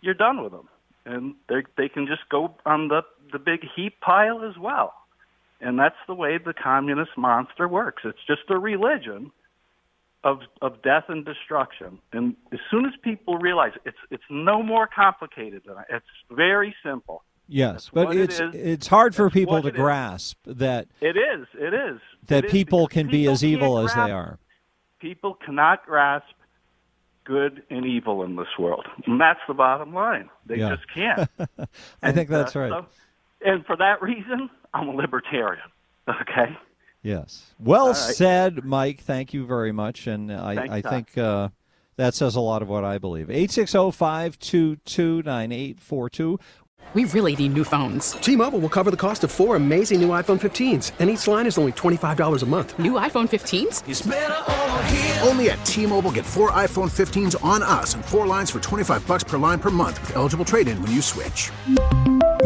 you're 0.00 0.14
done 0.14 0.42
with 0.42 0.52
them. 0.52 0.68
And 1.04 1.34
they 1.48 1.64
they 1.76 1.88
can 1.88 2.06
just 2.06 2.28
go 2.28 2.54
on 2.64 2.88
the 2.88 3.02
the 3.32 3.38
big 3.38 3.60
heap 3.74 4.00
pile 4.00 4.44
as 4.44 4.56
well. 4.58 4.94
And 5.60 5.78
that's 5.78 5.96
the 6.06 6.14
way 6.14 6.38
the 6.38 6.52
communist 6.52 7.12
monster 7.16 7.66
works. 7.66 8.02
It's 8.04 8.24
just 8.26 8.42
a 8.50 8.58
religion 8.58 9.32
of 10.30 10.36
of 10.66 10.82
death 10.82 11.04
and 11.08 11.24
destruction. 11.24 11.90
And 12.12 12.34
as 12.52 12.58
soon 12.70 12.84
as 12.86 12.92
people 13.02 13.34
realize 13.38 13.72
it's 13.84 14.02
it's 14.10 14.28
no 14.30 14.62
more 14.62 14.86
complicated 15.02 15.62
than 15.66 15.76
that. 15.76 15.86
It's 15.96 16.12
very 16.30 16.74
simple. 16.84 17.22
Yes, 17.48 17.72
That's 17.72 17.90
but 17.90 18.06
what 18.08 18.16
it 18.16 18.22
it's 18.24 18.40
it's 18.74 18.86
hard 18.88 19.14
for 19.14 19.26
That's 19.26 19.34
people 19.34 19.62
to 19.62 19.68
it 19.68 19.74
is. 19.74 19.80
grasp 19.80 20.36
that 20.46 20.88
It 21.00 21.16
is. 21.16 21.46
It 21.54 21.72
is. 21.72 22.00
that 22.26 22.44
It 22.44 22.50
people 22.50 22.88
can 22.88 23.06
be 23.08 23.28
as 23.28 23.44
evil 23.44 23.78
as 23.78 23.92
grasp 23.92 24.06
they 24.08 24.12
are. 24.12 24.38
people 25.00 25.32
cannot 25.44 25.86
grasp 25.86 26.26
good 27.24 27.62
and 27.70 27.84
evil 27.84 28.22
in 28.24 28.36
this 28.36 28.52
world. 28.58 28.86
And 29.06 29.20
that's 29.20 29.40
the 29.48 29.54
bottom 29.54 29.92
line. 29.94 30.28
They 30.46 30.56
Yeah. 30.58 30.74
just 30.76 30.88
can't. 30.92 31.28
I 31.58 31.66
And, 32.02 32.14
think 32.16 32.28
that's 32.30 32.54
uh, 32.56 32.60
right. 32.60 32.70
so- 32.72 32.86
and 33.44 33.64
for 33.66 33.76
that 33.76 34.00
reason, 34.02 34.48
I'm 34.74 34.88
a 34.88 34.92
libertarian. 34.94 35.68
Okay? 36.08 36.56
Yes. 37.06 37.44
Well 37.58 37.88
right. 37.88 37.96
said, 37.96 38.64
Mike. 38.64 39.00
Thank 39.00 39.32
you 39.32 39.46
very 39.46 39.72
much, 39.72 40.06
and 40.06 40.32
I, 40.32 40.54
Thanks, 40.54 40.72
I 40.72 40.80
think 40.90 41.18
uh, 41.18 41.48
that 41.96 42.14
says 42.14 42.34
a 42.34 42.40
lot 42.40 42.62
of 42.62 42.68
what 42.68 42.84
I 42.84 42.98
believe. 42.98 43.30
Eight 43.30 43.50
six 43.50 43.72
zero 43.72 43.90
five 43.90 44.38
two 44.38 44.76
two 44.84 45.22
nine 45.22 45.52
eight 45.52 45.80
four 45.80 46.10
two. 46.10 46.38
We 46.94 47.04
really 47.06 47.36
need 47.36 47.52
new 47.52 47.64
phones. 47.64 48.12
T-Mobile 48.12 48.60
will 48.60 48.68
cover 48.68 48.90
the 48.90 48.96
cost 48.96 49.24
of 49.24 49.30
four 49.32 49.56
amazing 49.56 50.00
new 50.00 50.10
iPhone 50.10 50.40
15s, 50.40 50.92
and 50.98 51.10
each 51.10 51.26
line 51.26 51.46
is 51.46 51.58
only 51.58 51.72
$25 51.72 52.42
a 52.42 52.46
month. 52.46 52.78
New 52.78 52.92
iPhone 52.92 53.28
15s? 53.28 55.26
Only 55.26 55.50
at 55.50 55.62
T-Mobile 55.66 56.12
get 56.12 56.24
four 56.24 56.52
iPhone 56.52 56.88
15s 56.88 57.44
on 57.44 57.62
us 57.62 57.94
and 57.94 58.04
four 58.04 58.26
lines 58.26 58.50
for 58.50 58.60
25 58.60 59.04
bucks 59.06 59.24
per 59.24 59.36
line 59.36 59.58
per 59.58 59.70
month 59.70 60.00
with 60.00 60.14
eligible 60.16 60.44
trade-in 60.44 60.80
when 60.80 60.92
you 60.92 61.02
switch. 61.02 61.50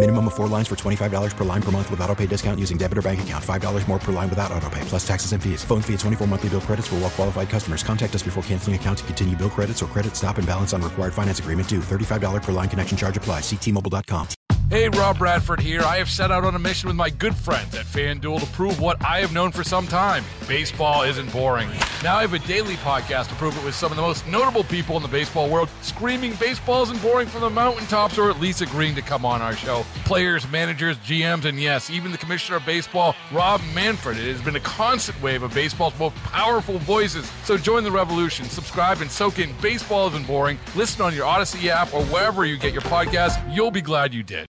Minimum 0.01 0.29
of 0.29 0.35
four 0.35 0.49
lines 0.49 0.67
for 0.67 0.77
$25 0.77 1.37
per 1.37 1.45
line 1.45 1.61
per 1.61 1.71
month 1.71 1.91
with 1.91 2.01
auto 2.01 2.15
pay 2.15 2.27
discount 2.27 2.59
using 2.59 2.79
debit 2.79 2.97
or 2.97 3.03
bank 3.03 3.23
account. 3.23 3.45
$5 3.45 3.87
more 3.87 3.99
per 3.99 4.13
line 4.13 4.31
without 4.31 4.51
auto 4.51 4.71
pay, 4.71 4.81
plus 4.87 5.07
taxes 5.07 5.33
and 5.33 5.43
fees. 5.43 5.63
Phone 5.63 5.83
fee 5.83 5.93
at 5.93 6.01
24 6.01 6.27
monthly 6.27 6.49
bill 6.49 6.63
credits 6.63 6.89
for 6.89 6.95
all 6.95 7.03
well 7.03 7.11
qualified 7.11 7.51
customers. 7.51 7.83
Contact 7.83 8.15
us 8.15 8.23
before 8.23 8.43
canceling 8.45 8.77
account 8.77 8.99
to 8.99 9.05
continue 9.05 9.37
bill 9.37 9.51
credits 9.51 9.83
or 9.83 9.87
credit 9.87 10.17
stop 10.17 10.39
and 10.39 10.47
balance 10.47 10.73
on 10.73 10.81
required 10.81 11.13
finance 11.13 11.39
agreement 11.39 11.69
due. 11.69 11.81
$35 11.81 12.43
per 12.43 12.53
line 12.53 12.71
connection 12.71 12.97
charge 12.97 13.19
applies. 13.19 13.43
Ctmobile.com. 13.43 14.29
Hey, 14.71 14.89
Rob 14.89 15.19
Bradford 15.19 15.59
here. 15.59 15.81
I 15.81 15.97
have 15.97 16.09
set 16.09 16.31
out 16.31 16.45
on 16.45 16.55
a 16.55 16.59
mission 16.61 16.87
with 16.87 16.97
my 16.97 17.11
good 17.11 17.35
friends 17.35 17.75
at 17.75 17.87
FanDuel 17.87 18.39
to 18.39 18.47
prove 18.53 18.79
what 18.79 19.05
I 19.05 19.19
have 19.19 19.33
known 19.33 19.51
for 19.51 19.65
some 19.65 19.89
time 19.89 20.25
baseball 20.47 21.03
isn't 21.03 21.33
boring. 21.33 21.69
Now 22.05 22.17
I 22.17 22.21
have 22.23 22.35
a 22.35 22.39
daily 22.41 22.77
podcast 22.77 23.29
to 23.29 23.35
prove 23.35 23.57
it 23.59 23.65
with 23.65 23.75
some 23.75 23.91
of 23.91 23.97
the 23.97 24.03
most 24.03 24.27
notable 24.29 24.63
people 24.63 24.97
in 24.97 25.03
the 25.03 25.09
baseball 25.09 25.49
world 25.49 25.69
screaming 25.83 26.35
baseball 26.39 26.85
isn't 26.85 27.03
boring 27.03 27.27
from 27.27 27.41
the 27.41 27.51
mountaintops 27.51 28.17
or 28.17 28.31
at 28.31 28.39
least 28.39 28.61
agreeing 28.63 28.95
to 28.95 29.03
come 29.03 29.25
on 29.25 29.43
our 29.43 29.57
show. 29.57 29.85
Players, 30.05 30.49
managers, 30.51 30.97
GMs, 30.99 31.45
and 31.45 31.61
yes, 31.61 31.91
even 31.91 32.13
the 32.13 32.19
commissioner 32.19 32.57
of 32.57 32.67
baseball, 32.67 33.15
Rob 33.33 33.61
Manfred. 33.75 34.17
It 34.17 34.33
has 34.33 34.43
been 34.43 34.57
a 34.57 34.61
constant 34.61 35.21
wave 35.23 35.43
of 35.43 35.53
baseball's 35.53 35.99
most 35.99 36.17
powerful 36.17 36.79
voices. 36.79 37.31
So 37.45 37.57
join 37.57 37.85
the 37.85 37.91
revolution. 37.91 38.45
Subscribe 38.47 39.01
and 39.01 39.11
soak 39.11 39.39
in 39.39 39.51
Baseball 39.61 40.09
Isn't 40.09 40.27
Boring. 40.27 40.59
Listen 40.75 41.03
on 41.03 41.15
your 41.15 41.27
Audacy 41.27 41.67
app 41.67 41.93
or 41.93 42.05
wherever 42.05 42.45
you 42.45 42.57
get 42.57 42.73
your 42.73 42.83
podcast. 42.83 43.55
You'll 43.55 43.71
be 43.71 43.83
glad 43.83 44.15
you 44.15 44.23
did. 44.23 44.39